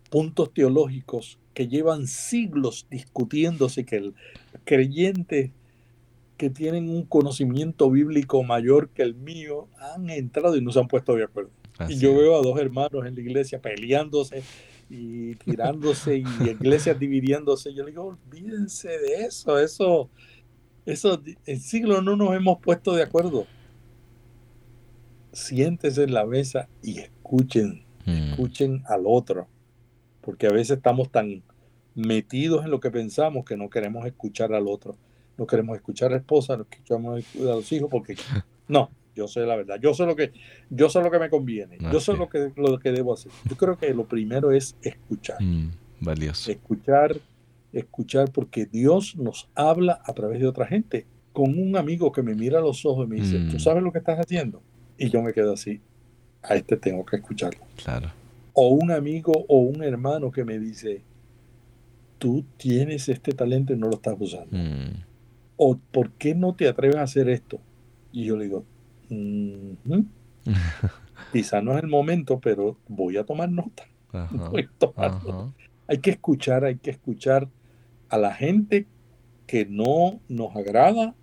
puntos 0.09 0.53
teológicos 0.53 1.39
que 1.53 1.67
llevan 1.67 2.07
siglos 2.07 2.85
discutiéndose, 2.89 3.85
que 3.85 3.97
el 3.97 4.13
creyente 4.63 5.51
que 6.37 6.49
tienen 6.49 6.89
un 6.89 7.03
conocimiento 7.03 7.89
bíblico 7.89 8.43
mayor 8.43 8.89
que 8.89 9.01
el 9.01 9.15
mío 9.15 9.67
han 9.79 10.09
entrado 10.09 10.55
y 10.57 10.61
no 10.61 10.71
se 10.71 10.79
han 10.79 10.87
puesto 10.87 11.15
de 11.15 11.23
acuerdo. 11.23 11.49
y 11.89 11.97
yo 11.97 12.15
veo 12.15 12.37
a 12.37 12.41
dos 12.41 12.59
hermanos 12.59 13.05
en 13.05 13.15
la 13.15 13.21
iglesia 13.21 13.61
peleándose 13.61 14.43
y 14.89 15.35
tirándose 15.35 16.17
y 16.17 16.25
iglesias 16.49 16.99
dividiéndose. 16.99 17.73
Yo 17.73 17.83
le 17.83 17.91
digo, 17.91 18.05
olvídense 18.05 18.89
de 18.89 19.25
eso, 19.25 19.59
eso, 19.59 20.09
eso, 20.85 21.21
en 21.45 21.59
siglo 21.59 22.01
no 22.01 22.15
nos 22.15 22.35
hemos 22.35 22.59
puesto 22.59 22.93
de 22.93 23.03
acuerdo. 23.03 23.47
Siéntese 25.31 26.03
en 26.03 26.13
la 26.13 26.25
mesa 26.25 26.69
y 26.81 26.99
escuchen, 26.99 27.83
mm. 28.05 28.31
escuchen 28.31 28.83
al 28.87 29.03
otro, 29.05 29.47
porque 30.21 30.47
a 30.47 30.51
veces 30.51 30.77
estamos 30.77 31.11
tan 31.11 31.43
metidos 31.93 32.63
en 32.65 32.71
lo 32.71 32.79
que 32.79 32.91
pensamos 32.91 33.45
que 33.45 33.57
no 33.57 33.69
queremos 33.69 34.05
escuchar 34.05 34.53
al 34.53 34.67
otro. 34.67 34.97
No 35.37 35.45
queremos 35.45 35.75
escuchar 35.75 36.09
a 36.09 36.11
la 36.11 36.17
esposa, 36.17 36.55
no 36.55 36.65
escuchamos 36.69 37.25
a 37.35 37.39
los 37.39 37.71
hijos, 37.71 37.89
porque 37.89 38.15
no, 38.67 38.89
yo 39.15 39.27
sé 39.27 39.41
la 39.41 39.55
verdad, 39.55 39.79
yo 39.81 39.93
sé 39.93 40.05
lo 40.05 40.15
que, 40.15 40.33
yo 40.69 40.89
sé 40.89 41.01
lo 41.01 41.09
que 41.09 41.19
me 41.19 41.29
conviene, 41.29 41.77
yo 41.91 41.99
sé 41.99 42.13
lo 42.13 42.27
que, 42.27 42.51
lo 42.55 42.77
que 42.79 42.91
debo 42.91 43.13
hacer. 43.13 43.31
Yo 43.49 43.55
creo 43.55 43.77
que 43.77 43.93
lo 43.93 44.05
primero 44.05 44.51
es 44.51 44.75
escuchar. 44.81 45.41
Mm, 45.41 45.71
valioso. 46.01 46.51
Escuchar, 46.51 47.15
escuchar, 47.71 48.31
porque 48.31 48.65
Dios 48.65 49.15
nos 49.15 49.49
habla 49.55 50.01
a 50.03 50.13
través 50.13 50.39
de 50.39 50.47
otra 50.47 50.67
gente. 50.67 51.05
Con 51.31 51.57
un 51.59 51.75
amigo 51.75 52.11
que 52.11 52.23
me 52.23 52.33
mira 52.33 52.59
a 52.59 52.61
los 52.61 52.85
ojos 52.85 53.05
y 53.05 53.09
me 53.09 53.15
dice, 53.17 53.39
¿tú 53.49 53.57
mm. 53.57 53.59
sabes 53.59 53.83
lo 53.83 53.91
que 53.91 53.99
estás 53.99 54.19
haciendo? 54.19 54.61
Y 54.97 55.09
yo 55.09 55.21
me 55.21 55.33
quedo 55.33 55.53
así, 55.53 55.81
a 56.41 56.55
este 56.55 56.77
tengo 56.77 57.05
que 57.05 57.17
escucharlo. 57.17 57.61
Claro. 57.75 58.11
O 58.53 58.69
un 58.69 58.91
amigo 58.91 59.45
o 59.47 59.59
un 59.59 59.83
hermano 59.83 60.31
que 60.31 60.45
me 60.45 60.59
dice, 60.59 61.01
tú 62.17 62.45
tienes 62.57 63.09
este 63.09 63.33
talento 63.33 63.73
y 63.73 63.77
no 63.77 63.87
lo 63.87 63.95
estás 63.95 64.15
usando. 64.19 64.57
Mm. 64.57 65.03
O 65.57 65.77
¿por 65.91 66.11
qué 66.11 66.35
no 66.35 66.53
te 66.53 66.67
atreves 66.67 66.97
a 66.97 67.03
hacer 67.03 67.29
esto? 67.29 67.59
Y 68.11 68.25
yo 68.25 68.37
le 68.37 68.45
digo, 68.45 68.63
Quizá 71.31 71.61
no 71.61 71.77
es 71.77 71.83
el 71.83 71.89
momento, 71.89 72.39
pero 72.39 72.77
voy 72.87 73.17
a 73.17 73.23
tomar 73.23 73.49
nota. 73.51 73.83
Hay 75.87 75.99
que 75.99 76.11
escuchar, 76.11 76.65
hay 76.65 76.77
que 76.77 76.91
escuchar 76.91 77.47
a 78.09 78.17
la 78.17 78.33
gente 78.33 78.87
que 79.47 79.65
no 79.65 80.19
nos 80.27 80.55
agrada, 80.55 81.13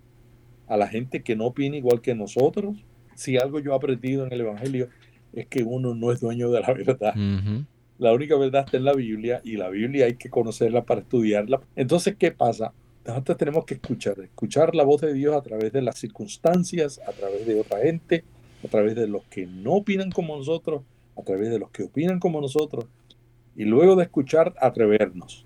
a 0.67 0.77
la 0.77 0.87
gente 0.87 1.23
que 1.23 1.35
no 1.35 1.47
opina 1.47 1.75
igual 1.75 2.01
que 2.01 2.15
nosotros. 2.15 2.77
Si 3.15 3.37
algo 3.37 3.59
yo 3.59 3.73
he 3.73 3.75
aprendido 3.75 4.25
en 4.25 4.33
el 4.33 4.41
Evangelio 4.41 4.89
es 5.33 5.47
que 5.47 5.63
uno 5.63 5.95
no 5.95 6.11
es 6.11 6.21
dueño 6.21 6.51
de 6.51 6.61
la 6.61 6.73
verdad. 6.73 7.15
La 7.97 8.13
única 8.13 8.37
verdad 8.37 8.63
está 8.65 8.77
en 8.77 8.85
la 8.85 8.93
Biblia 8.93 9.41
y 9.43 9.57
la 9.57 9.69
Biblia 9.69 10.05
hay 10.05 10.15
que 10.15 10.29
conocerla 10.29 10.83
para 10.83 11.01
estudiarla. 11.01 11.61
Entonces, 11.75 12.15
¿qué 12.17 12.31
pasa? 12.31 12.73
Nosotros 13.05 13.37
tenemos 13.37 13.65
que 13.65 13.75
escuchar, 13.75 14.19
escuchar 14.21 14.75
la 14.75 14.83
voz 14.83 15.01
de 15.01 15.13
Dios 15.13 15.35
a 15.35 15.41
través 15.41 15.73
de 15.73 15.81
las 15.81 15.97
circunstancias, 15.97 17.01
a 17.05 17.11
través 17.11 17.45
de 17.45 17.59
otra 17.59 17.79
gente, 17.79 18.23
a 18.63 18.67
través 18.67 18.95
de 18.95 19.07
los 19.07 19.23
que 19.25 19.45
no 19.45 19.73
opinan 19.73 20.09
como 20.11 20.37
nosotros, 20.37 20.83
a 21.17 21.21
través 21.21 21.49
de 21.49 21.59
los 21.59 21.69
que 21.71 21.83
opinan 21.83 22.19
como 22.19 22.39
nosotros, 22.39 22.85
y 23.55 23.65
luego 23.65 23.95
de 23.95 24.03
escuchar, 24.03 24.53
atrevernos. 24.59 25.45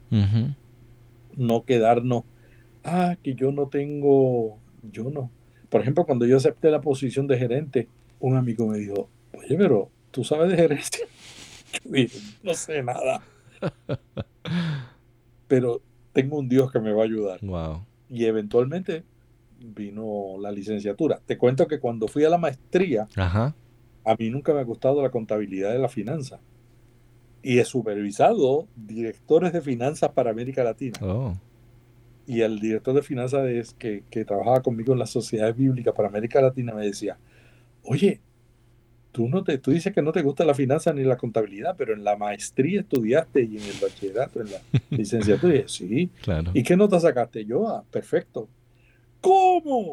No 1.36 1.65
quedarnos, 1.65 2.24
ah, 2.84 3.17
que 3.22 3.34
yo 3.34 3.52
no 3.52 3.67
tengo, 3.67 4.58
yo 4.91 5.10
no. 5.10 5.30
Por 5.70 5.82
ejemplo, 5.82 6.06
cuando 6.06 6.26
yo 6.26 6.38
acepté 6.38 6.72
la 6.72 6.82
posición 6.82 7.28
de 7.28 7.38
gerente, 7.38 7.88
un 8.20 8.38
amigo 8.38 8.67
me 8.67 8.78
dijo, 8.78 9.10
oye, 9.34 9.58
pero 9.58 9.89
tú 10.12 10.24
sabes 10.24 10.50
de 10.50 10.58
gerencia. 10.58 11.06
Yo 11.84 11.91
dije, 11.91 12.17
no 12.43 12.54
sé 12.54 12.82
nada. 12.82 13.22
Pero 15.48 15.82
tengo 16.17 16.39
un 16.39 16.49
Dios 16.49 16.71
que 16.71 16.80
me 16.80 16.91
va 16.91 17.03
a 17.03 17.06
ayudar. 17.06 17.39
Y 18.10 18.25
eventualmente 18.25 19.03
vino 19.60 20.36
la 20.39 20.51
licenciatura. 20.51 21.21
Te 21.23 21.38
cuento 21.38 21.67
que 21.67 21.80
cuando 21.80 22.08
fui 22.08 22.23
a 22.23 22.30
la 22.30 22.39
maestría, 22.39 23.08
a 23.15 24.15
mí 24.17 24.30
nunca 24.32 24.51
me 24.51 24.62
ha 24.62 24.63
gustado 24.63 25.03
la 25.03 25.12
contabilidad 25.12 25.71
de 25.71 25.77
la 25.77 25.89
finanza. 25.89 26.39
Y 27.43 27.60
he 27.60 27.65
supervisado 27.65 28.67
directores 28.75 29.53
de 29.53 29.62
finanzas 29.62 30.10
para 30.10 30.32
América 30.32 30.63
Latina. 30.63 30.97
Oh. 31.01 31.38
Y 32.25 32.41
el 32.41 32.60
director 32.60 32.95
de 32.95 33.03
finanzas 33.03 33.75
que, 33.77 34.03
que 34.10 34.25
trabajaba 34.25 34.63
conmigo 34.63 34.93
en 34.93 34.99
las 34.99 35.12
sociedades 35.12 35.56
bíblicas 35.56 35.93
para 35.93 36.08
América 36.08 36.41
Latina 36.41 36.73
me 36.73 36.84
decía, 36.84 37.19
oye, 37.84 38.21
tú, 39.17 39.27
no 39.27 39.43
te, 39.43 39.58
tú 39.58 39.71
dices 39.71 39.91
que 39.91 40.03
no 40.03 40.12
te 40.12 40.21
gusta 40.21 40.45
la 40.45 40.53
finanza 40.53 40.93
ni 40.93 41.03
la 41.03 41.17
contabilidad, 41.17 41.73
pero 41.75 41.95
en 41.95 42.03
la 42.03 42.15
maestría 42.15 42.82
estudiaste 42.82 43.41
y 43.41 43.58
en 43.58 43.63
el 43.63 43.73
bachillerato, 43.82 44.41
en 44.41 44.51
la 44.51 44.60
licenciatura, 44.91 45.63
sí. 45.65 46.12
Claro. 46.21 46.51
¿Y 46.53 46.62
qué 46.62 46.77
nota 46.77 46.99
sacaste? 46.99 47.43
Yo, 47.43 47.67
ah, 47.67 47.84
perfecto. 47.89 48.47
¿Cómo? 49.19 49.89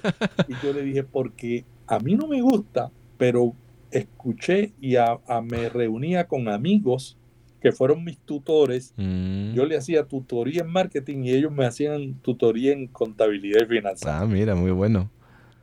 y 0.48 0.52
yo 0.64 0.72
le 0.72 0.82
dije, 0.82 1.02
porque 1.02 1.64
a 1.88 1.98
mí 1.98 2.14
no 2.14 2.28
me 2.28 2.40
gusta, 2.40 2.92
pero 3.16 3.52
escuché 3.90 4.70
y 4.80 4.94
me 5.42 5.68
reunía 5.68 6.28
con 6.28 6.48
amigos 6.48 7.18
que 7.60 7.72
fueron 7.72 8.04
mis 8.04 8.18
tutores. 8.18 8.94
Mm. 8.96 9.54
Yo 9.54 9.66
le 9.66 9.76
hacía 9.76 10.04
tutoría 10.04 10.60
en 10.60 10.70
marketing 10.70 11.24
y 11.24 11.32
ellos 11.32 11.50
me 11.50 11.66
hacían 11.66 12.14
tutoría 12.22 12.72
en 12.72 12.86
contabilidad 12.86 13.62
y 13.64 13.66
finanzas. 13.66 14.22
Ah, 14.22 14.24
mira, 14.24 14.54
muy 14.54 14.70
bueno. 14.70 15.10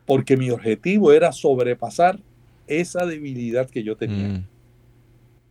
Porque 0.04 0.36
mi 0.36 0.50
objetivo 0.50 1.12
era 1.12 1.32
sobrepasar 1.32 2.20
esa 2.66 3.06
debilidad 3.06 3.68
que 3.68 3.82
yo 3.82 3.96
tenía. 3.96 4.28
Mm. 4.28 4.46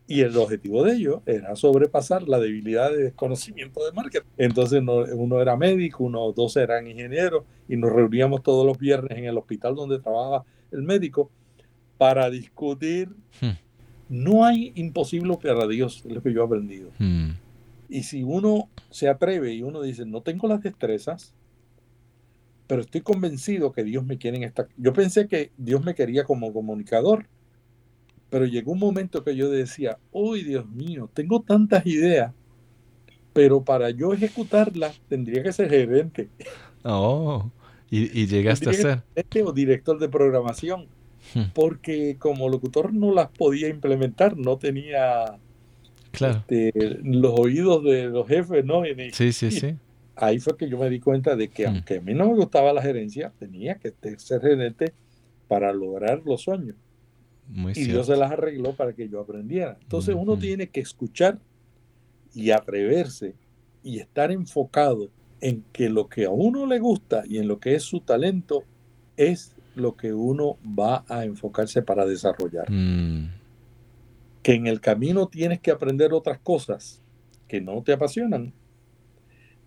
Y 0.07 0.21
el 0.21 0.37
objetivo 0.37 0.83
de 0.83 0.95
ello 0.95 1.23
era 1.25 1.55
sobrepasar 1.55 2.27
la 2.27 2.39
debilidad 2.39 2.91
de 2.91 3.05
desconocimiento 3.05 3.83
de 3.83 3.91
marketing. 3.91 4.27
Entonces 4.37 4.83
uno 4.83 5.41
era 5.41 5.57
médico, 5.57 6.03
uno 6.03 6.31
dos 6.31 6.55
eran 6.57 6.87
ingenieros 6.87 7.43
y 7.67 7.75
nos 7.75 7.91
reuníamos 7.91 8.43
todos 8.43 8.65
los 8.67 8.77
viernes 8.77 9.17
en 9.17 9.25
el 9.25 9.37
hospital 9.37 9.73
donde 9.73 9.99
trabajaba 9.99 10.45
el 10.71 10.83
médico 10.83 11.31
para 11.97 12.29
discutir. 12.29 13.09
Hmm. 13.41 13.57
No 14.07 14.45
hay 14.45 14.71
imposible 14.75 15.37
para 15.41 15.65
Dios, 15.65 16.03
es 16.05 16.11
lo 16.11 16.21
que 16.21 16.31
yo 16.31 16.41
he 16.41 16.45
aprendido. 16.45 16.91
Hmm. 16.99 17.31
Y 17.89 18.03
si 18.03 18.21
uno 18.21 18.69
se 18.91 19.09
atreve 19.09 19.53
y 19.53 19.63
uno 19.63 19.81
dice, 19.81 20.05
no 20.05 20.21
tengo 20.21 20.47
las 20.47 20.61
destrezas, 20.61 21.33
pero 22.67 22.81
estoy 22.81 23.01
convencido 23.01 23.71
que 23.71 23.83
Dios 23.83 24.05
me 24.05 24.17
quiere 24.17 24.37
en 24.37 24.43
esta... 24.43 24.67
Yo 24.77 24.93
pensé 24.93 25.27
que 25.27 25.51
Dios 25.57 25.83
me 25.83 25.93
quería 25.93 26.23
como 26.23 26.51
comunicador, 26.51 27.27
pero 28.29 28.45
llegó 28.45 28.71
un 28.71 28.79
momento 28.79 29.23
que 29.23 29.35
yo 29.35 29.49
decía, 29.49 29.99
uy 30.11 30.43
Dios 30.43 30.67
mío, 30.67 31.09
tengo 31.13 31.41
tantas 31.41 31.85
ideas, 31.85 32.33
pero 33.33 33.63
para 33.63 33.91
yo 33.91 34.13
ejecutarlas 34.13 34.99
tendría 35.07 35.43
que 35.43 35.53
ser 35.53 35.69
gerente. 35.69 36.29
Oh, 36.83 37.51
y, 37.89 38.25
llegaste 38.25 38.69
a 38.69 38.73
ser. 38.73 39.03
O 39.45 39.51
director 39.53 39.99
de 39.99 40.09
programación, 40.09 40.87
hmm. 41.35 41.51
porque 41.53 42.17
como 42.17 42.49
locutor 42.49 42.93
no 42.93 43.13
las 43.13 43.29
podía 43.29 43.69
implementar, 43.69 44.35
no 44.37 44.57
tenía 44.57 45.37
claro. 46.11 46.39
Este, 46.39 46.99
los 47.03 47.39
oídos 47.39 47.83
de 47.83 48.05
los 48.05 48.27
jefes, 48.27 48.65
¿no? 48.65 48.83
sí, 49.11 49.31
sí, 49.31 49.51
sí 49.51 49.75
ahí 50.15 50.39
fue 50.39 50.57
que 50.57 50.69
yo 50.69 50.77
me 50.77 50.89
di 50.89 50.99
cuenta 50.99 51.35
de 51.35 51.49
que 51.49 51.67
mm. 51.67 51.69
aunque 51.69 51.97
a 51.97 52.01
mí 52.01 52.13
no 52.13 52.27
me 52.27 52.35
gustaba 52.35 52.73
la 52.73 52.81
gerencia, 52.81 53.33
tenía 53.37 53.75
que 53.75 53.93
ser 54.17 54.41
gerente 54.41 54.93
para 55.47 55.73
lograr 55.73 56.21
los 56.25 56.41
sueños. 56.41 56.75
y 57.53 57.85
Dios 57.85 58.07
se 58.07 58.15
las 58.15 58.31
arregló 58.31 58.73
para 58.73 58.93
que 58.93 59.07
yo 59.07 59.19
aprendiera. 59.19 59.77
Entonces 59.81 60.15
uno 60.17 60.37
tiene 60.37 60.67
que 60.67 60.79
escuchar 60.79 61.39
y 62.33 62.51
atreverse 62.51 63.35
y 63.83 63.99
estar 63.99 64.31
enfocado 64.31 65.09
en 65.41 65.63
que 65.71 65.89
lo 65.89 66.07
que 66.07 66.25
a 66.25 66.31
uno 66.31 66.65
le 66.65 66.79
gusta 66.79 67.23
y 67.27 67.37
en 67.37 67.47
lo 67.47 67.59
que 67.59 67.75
es 67.75 67.83
su 67.83 67.99
talento 67.99 68.63
es 69.15 69.55
lo 69.75 69.95
que 69.95 70.13
uno 70.13 70.57
va 70.63 71.05
a 71.07 71.25
enfocarse 71.25 71.81
para 71.81 72.05
desarrollar. 72.05 72.65
Mm. 72.69 73.29
Que 74.41 74.53
en 74.53 74.67
el 74.67 74.81
camino 74.81 75.27
tienes 75.27 75.59
que 75.59 75.71
aprender 75.71 76.13
otras 76.13 76.39
cosas 76.39 77.01
que 77.47 77.61
no 77.61 77.83
te 77.83 77.93
apasionan, 77.93 78.53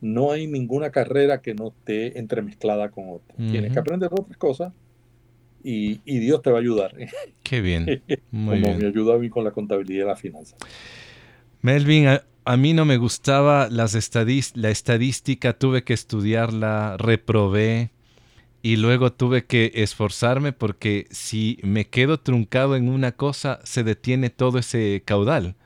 no 0.01 0.31
hay 0.31 0.47
ninguna 0.47 0.91
carrera 0.91 1.41
que 1.41 1.55
no 1.55 1.69
esté 1.69 2.19
entremezclada 2.19 2.91
con 2.91 3.11
otra. 3.11 3.35
Tienes 3.37 3.73
que 3.73 3.79
aprender 3.79 4.11
otras 4.13 4.37
cosas 4.37 4.73
y, 5.63 5.99
Dios 6.05 6.43
te 6.43 6.51
va 6.51 6.59
a 6.59 6.61
ayudar. 6.61 6.95
Qué 7.43 7.61
bien. 7.61 8.03
Muy 8.31 8.61
Como 8.61 8.79
me 8.79 8.87
ayudó 8.87 9.15
a 9.15 9.19
mí 9.19 9.29
con 9.29 9.45
la 9.45 9.51
contabilidad 9.51 10.05
y 10.05 10.09
la 10.09 10.17
finanza. 10.17 10.57
Melvin, 11.61 12.07
a, 12.45 12.57
mí 12.57 12.73
no 12.73 12.85
me 12.85 12.97
gustaba 12.97 13.69
las 13.71 13.95
la 14.55 14.71
estadística, 14.71 15.53
tuve 15.59 15.83
que 15.83 15.95
estudiarla, 15.95 16.97
reprobé 16.97 17.91
y 18.63 18.77
luego 18.77 19.13
tuve 19.13 19.45
que 19.45 19.73
esforzarme 19.75 20.53
porque 20.53 21.07
si 21.11 21.59
me 21.63 21.87
quedo 21.87 22.21
truncado 22.21 22.77
en 22.77 22.89
una 22.89 23.13
cosa, 23.13 23.61
se 23.65 23.83
detiene 23.83 24.31
todo 24.31 24.59
ese 24.59 25.03
caudal. 25.05 25.57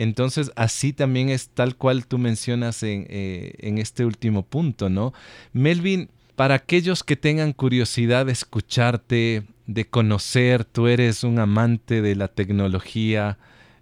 Entonces, 0.00 0.50
así 0.56 0.94
también 0.94 1.28
es 1.28 1.50
tal 1.50 1.76
cual 1.76 2.06
tú 2.06 2.16
mencionas 2.16 2.82
eh, 2.82 3.52
en, 3.58 3.76
este 3.76 4.06
último 4.06 4.42
punto, 4.42 4.88
¿no? 4.88 5.12
Melvin, 5.52 6.08
para 6.36 6.54
aquellos 6.54 7.04
que 7.04 7.16
tengan 7.16 7.52
curiosidad 7.52 8.24
de 8.24 8.32
escucharte, 8.32 9.42
de 9.66 9.84
conocer, 9.84 10.64
tú 10.64 10.86
eres 10.86 11.22
un 11.22 11.38
amante 11.38 12.00
de 12.00 12.14
la 12.16 12.28
tecnología, 12.28 13.36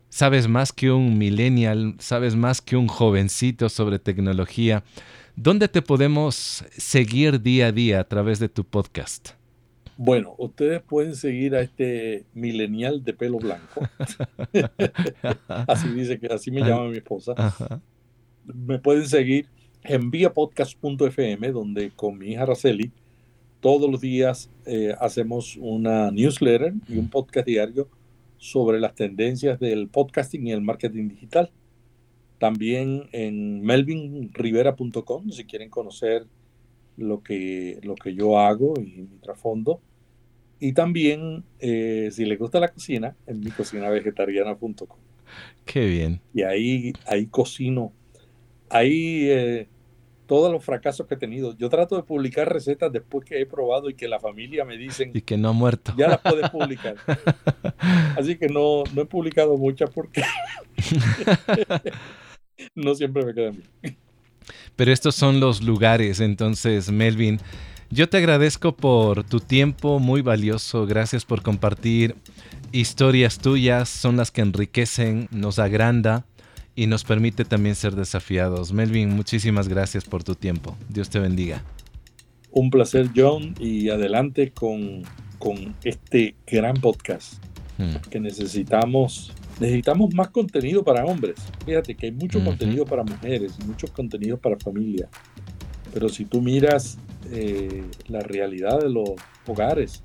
sabes 0.08 0.48
más 0.48 0.72
que 0.72 0.90
un 0.90 1.18
millennial, 1.18 1.94
sabes 2.00 2.34
más 2.34 2.62
que 2.62 2.76
un 2.76 2.88
jovencito 2.88 3.68
sobre 3.68 4.00
tecnología. 4.00 4.82
¿Dónde 5.36 5.68
te 5.68 5.82
podemos 5.82 6.64
seguir 6.76 7.40
día 7.42 7.68
a 7.68 7.72
día 7.72 8.00
a 8.00 8.08
través 8.08 8.40
de 8.40 8.48
tu 8.48 8.64
podcast? 8.64 9.37
Bueno, 10.00 10.36
ustedes 10.38 10.80
pueden 10.80 11.16
seguir 11.16 11.56
a 11.56 11.60
este 11.60 12.24
milenial 12.32 13.02
de 13.02 13.14
pelo 13.14 13.38
blanco. 13.38 13.80
así 15.48 15.88
dice 15.88 16.20
que 16.20 16.28
así 16.28 16.52
me 16.52 16.60
llama 16.60 16.88
mi 16.88 16.98
esposa. 16.98 17.34
Me 18.44 18.78
pueden 18.78 19.08
seguir 19.08 19.46
en 19.82 20.12
viapodcast.fm, 20.12 21.50
donde 21.50 21.90
con 21.90 22.16
mi 22.16 22.28
hija 22.28 22.44
Araceli 22.44 22.92
todos 23.58 23.90
los 23.90 24.00
días 24.00 24.52
eh, 24.66 24.94
hacemos 25.00 25.56
una 25.60 26.12
newsletter 26.12 26.74
y 26.86 26.96
un 26.96 27.10
podcast 27.10 27.48
diario 27.48 27.88
sobre 28.36 28.78
las 28.78 28.94
tendencias 28.94 29.58
del 29.58 29.88
podcasting 29.88 30.46
y 30.46 30.52
el 30.52 30.60
marketing 30.60 31.08
digital. 31.08 31.50
También 32.38 33.08
en 33.10 33.62
melvinrivera.com, 33.62 35.30
si 35.32 35.44
quieren 35.44 35.70
conocer 35.70 36.24
lo 36.96 37.20
que, 37.20 37.80
lo 37.82 37.96
que 37.96 38.14
yo 38.14 38.38
hago 38.38 38.74
y 38.78 39.02
mi 39.02 39.18
trasfondo. 39.18 39.80
Y 40.60 40.72
también, 40.72 41.44
eh, 41.60 42.08
si 42.12 42.24
les 42.24 42.38
gusta 42.38 42.60
la 42.60 42.68
cocina, 42.68 43.16
en 43.26 43.40
mi 43.40 43.50
cocinavegetariana.com. 43.50 44.98
Qué 45.64 45.86
bien. 45.86 46.20
Y 46.34 46.42
ahí, 46.42 46.92
ahí 47.06 47.26
cocino. 47.26 47.92
Ahí 48.70 49.28
eh, 49.28 49.68
todos 50.26 50.52
los 50.52 50.64
fracasos 50.64 51.06
que 51.06 51.14
he 51.14 51.18
tenido. 51.18 51.56
Yo 51.56 51.68
trato 51.68 51.96
de 51.96 52.02
publicar 52.02 52.52
recetas 52.52 52.92
después 52.92 53.24
que 53.24 53.40
he 53.40 53.46
probado 53.46 53.88
y 53.88 53.94
que 53.94 54.08
la 54.08 54.20
familia 54.20 54.64
me 54.64 54.76
dicen... 54.76 55.10
Y 55.14 55.22
que 55.22 55.36
no 55.36 55.48
ha 55.48 55.52
muerto. 55.52 55.94
Ya 55.96 56.08
las 56.08 56.20
puedes 56.20 56.50
publicar. 56.50 56.96
Así 58.16 58.36
que 58.36 58.48
no, 58.48 58.84
no 58.94 59.02
he 59.02 59.06
publicado 59.06 59.56
muchas 59.56 59.90
porque 59.90 60.22
no 62.74 62.94
siempre 62.94 63.24
me 63.24 63.34
quedan 63.34 63.56
bien. 63.56 63.96
Pero 64.76 64.92
estos 64.92 65.14
son 65.14 65.40
los 65.40 65.62
lugares, 65.62 66.20
entonces, 66.20 66.90
Melvin. 66.90 67.40
Yo 67.90 68.08
te 68.08 68.18
agradezco 68.18 68.76
por 68.76 69.24
tu 69.24 69.40
tiempo 69.40 69.98
muy 69.98 70.20
valioso. 70.20 70.86
Gracias 70.86 71.24
por 71.24 71.40
compartir 71.42 72.16
historias 72.70 73.38
tuyas. 73.38 73.88
Son 73.88 74.18
las 74.18 74.30
que 74.30 74.42
enriquecen, 74.42 75.26
nos 75.30 75.58
agranda 75.58 76.26
y 76.76 76.86
nos 76.86 77.04
permite 77.04 77.46
también 77.46 77.74
ser 77.74 77.96
desafiados. 77.96 78.72
Melvin, 78.72 79.08
muchísimas 79.08 79.68
gracias 79.68 80.04
por 80.04 80.22
tu 80.22 80.34
tiempo. 80.34 80.76
Dios 80.90 81.08
te 81.08 81.18
bendiga. 81.18 81.64
Un 82.50 82.70
placer, 82.70 83.08
John, 83.16 83.54
y 83.58 83.88
adelante 83.88 84.52
con, 84.52 85.02
este 85.82 86.34
gran 86.46 86.74
podcast 86.74 87.42
hmm. 87.78 88.10
que 88.10 88.20
necesitamos 88.20 89.32
necesitamos 89.60 90.14
más 90.14 90.28
contenido 90.28 90.84
para 90.84 91.04
hombres. 91.04 91.36
Fíjate 91.64 91.94
que 91.94 92.06
hay 92.06 92.12
mucho 92.12 92.42
contenido 92.44 92.84
para 92.84 93.02
mujeres 93.02 93.56
y 93.60 93.64
muchos 93.64 93.90
contenidos 93.90 94.38
para 94.40 94.58
familia. 94.58 95.08
Pero 95.92 96.08
si 96.08 96.24
tú 96.24 96.40
miras 96.42 96.98
eh, 97.32 97.84
la 98.08 98.20
realidad 98.20 98.80
de 98.80 98.90
los 98.90 99.10
hogares, 99.46 100.02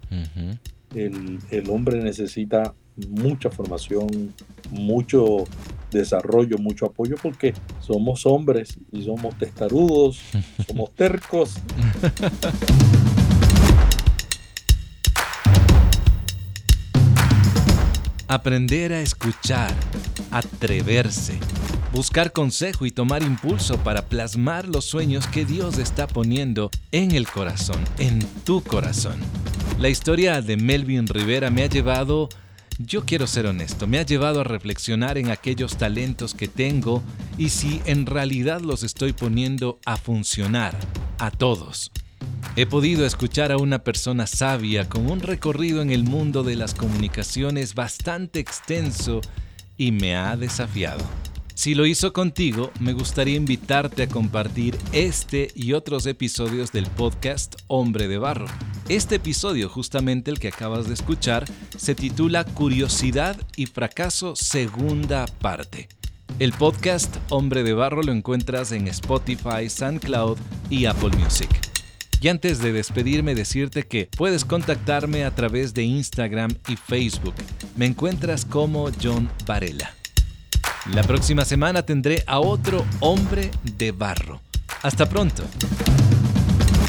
el, 0.95 1.39
el, 1.51 1.69
hombre 1.69 2.01
necesita 2.01 2.73
mucha 3.09 3.49
formación, 3.49 4.33
mucho 4.69 5.45
desarrollo, 5.91 6.57
mucho 6.57 6.87
apoyo, 6.87 7.15
porque 7.21 7.53
somos 7.79 8.25
hombres 8.25 8.77
y 8.91 9.03
somos 9.03 9.37
testarudos, 9.37 10.19
somos 10.67 10.91
tercos. 10.93 11.55
Aprender 18.27 18.93
a 18.93 19.01
escuchar, 19.01 19.71
atreverse, 20.31 21.37
buscar 21.93 22.31
consejo 22.31 22.87
y 22.87 22.91
tomar 22.91 23.21
impulso 23.21 23.77
para 23.77 24.07
plasmar 24.07 24.67
los 24.67 24.83
sueños 24.83 25.27
que 25.27 25.45
Dios 25.45 25.77
está 25.77 26.07
poniendo 26.07 26.71
en 26.91 27.11
el 27.11 27.27
corazón, 27.27 27.79
en 27.99 28.19
tu 28.43 28.63
corazón. 28.63 29.17
La 29.79 29.89
historia 29.89 30.41
de 30.41 30.57
Melvin 30.57 31.07
Rivera 31.07 31.51
me 31.51 31.61
ha 31.61 31.67
llevado, 31.67 32.29
yo 32.79 33.05
quiero 33.05 33.27
ser 33.27 33.45
honesto, 33.45 33.85
me 33.85 33.99
ha 33.99 34.05
llevado 34.05 34.41
a 34.41 34.43
reflexionar 34.43 35.19
en 35.19 35.29
aquellos 35.29 35.77
talentos 35.77 36.33
que 36.33 36.47
tengo 36.47 37.03
y 37.37 37.49
si 37.49 37.79
en 37.85 38.07
realidad 38.07 38.61
los 38.61 38.81
estoy 38.81 39.13
poniendo 39.13 39.79
a 39.85 39.95
funcionar 39.95 40.75
a 41.19 41.29
todos. 41.29 41.91
He 42.55 42.65
podido 42.65 43.05
escuchar 43.05 43.51
a 43.51 43.57
una 43.57 43.79
persona 43.79 44.25
sabia 44.25 44.89
con 44.89 45.11
un 45.11 45.19
recorrido 45.19 45.83
en 45.83 45.91
el 45.91 46.03
mundo 46.03 46.41
de 46.41 46.55
las 46.55 46.73
comunicaciones 46.73 47.75
bastante 47.75 48.39
extenso 48.39 49.21
y 49.77 49.91
me 49.91 50.15
ha 50.15 50.35
desafiado. 50.37 51.03
Si 51.55 51.75
lo 51.75 51.85
hizo 51.85 52.13
contigo, 52.13 52.71
me 52.79 52.93
gustaría 52.93 53.35
invitarte 53.35 54.03
a 54.03 54.07
compartir 54.07 54.75
este 54.91 55.51
y 55.53 55.73
otros 55.73 56.07
episodios 56.07 56.71
del 56.71 56.87
podcast 56.87 57.55
Hombre 57.67 58.07
de 58.07 58.17
Barro. 58.17 58.47
Este 58.89 59.15
episodio, 59.15 59.69
justamente 59.69 60.31
el 60.31 60.39
que 60.39 60.47
acabas 60.47 60.87
de 60.87 60.95
escuchar, 60.95 61.45
se 61.77 61.93
titula 61.93 62.43
Curiosidad 62.43 63.37
y 63.55 63.67
Fracaso 63.67 64.35
Segunda 64.35 65.27
Parte. 65.27 65.89
El 66.39 66.53
podcast 66.53 67.15
Hombre 67.29 67.61
de 67.61 67.73
Barro 67.73 68.01
lo 68.01 68.11
encuentras 68.11 68.71
en 68.71 68.87
Spotify, 68.87 69.69
SoundCloud 69.69 70.37
y 70.71 70.85
Apple 70.85 71.15
Music. 71.17 71.49
Y 72.19 72.29
antes 72.29 72.59
de 72.59 72.73
despedirme 72.73 73.35
decirte 73.35 73.83
que 73.83 74.09
puedes 74.17 74.43
contactarme 74.43 75.23
a 75.23 75.35
través 75.35 75.75
de 75.75 75.83
Instagram 75.83 76.55
y 76.67 76.77
Facebook. 76.77 77.35
Me 77.75 77.85
encuentras 77.85 78.43
como 78.43 78.89
John 79.01 79.29
Varela. 79.45 79.93
La 80.91 81.01
próxima 81.01 81.45
semana 81.45 81.83
tendré 81.83 82.23
a 82.27 82.41
otro 82.41 82.83
hombre 82.99 83.51
de 83.77 83.93
barro. 83.93 84.41
Hasta 84.81 85.07
pronto. 85.07 85.43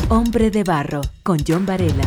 Hombre 0.09 0.51
de 0.51 0.65
barro 0.65 1.01
con 1.23 1.39
John 1.47 1.65
Varela. 1.65 2.05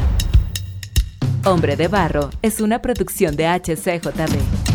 Hombre 1.45 1.78
de 1.78 1.88
barro 1.88 2.30
es 2.41 2.60
una 2.60 2.82
producción 2.82 3.38
de 3.38 3.47
HCJB. 3.47 4.66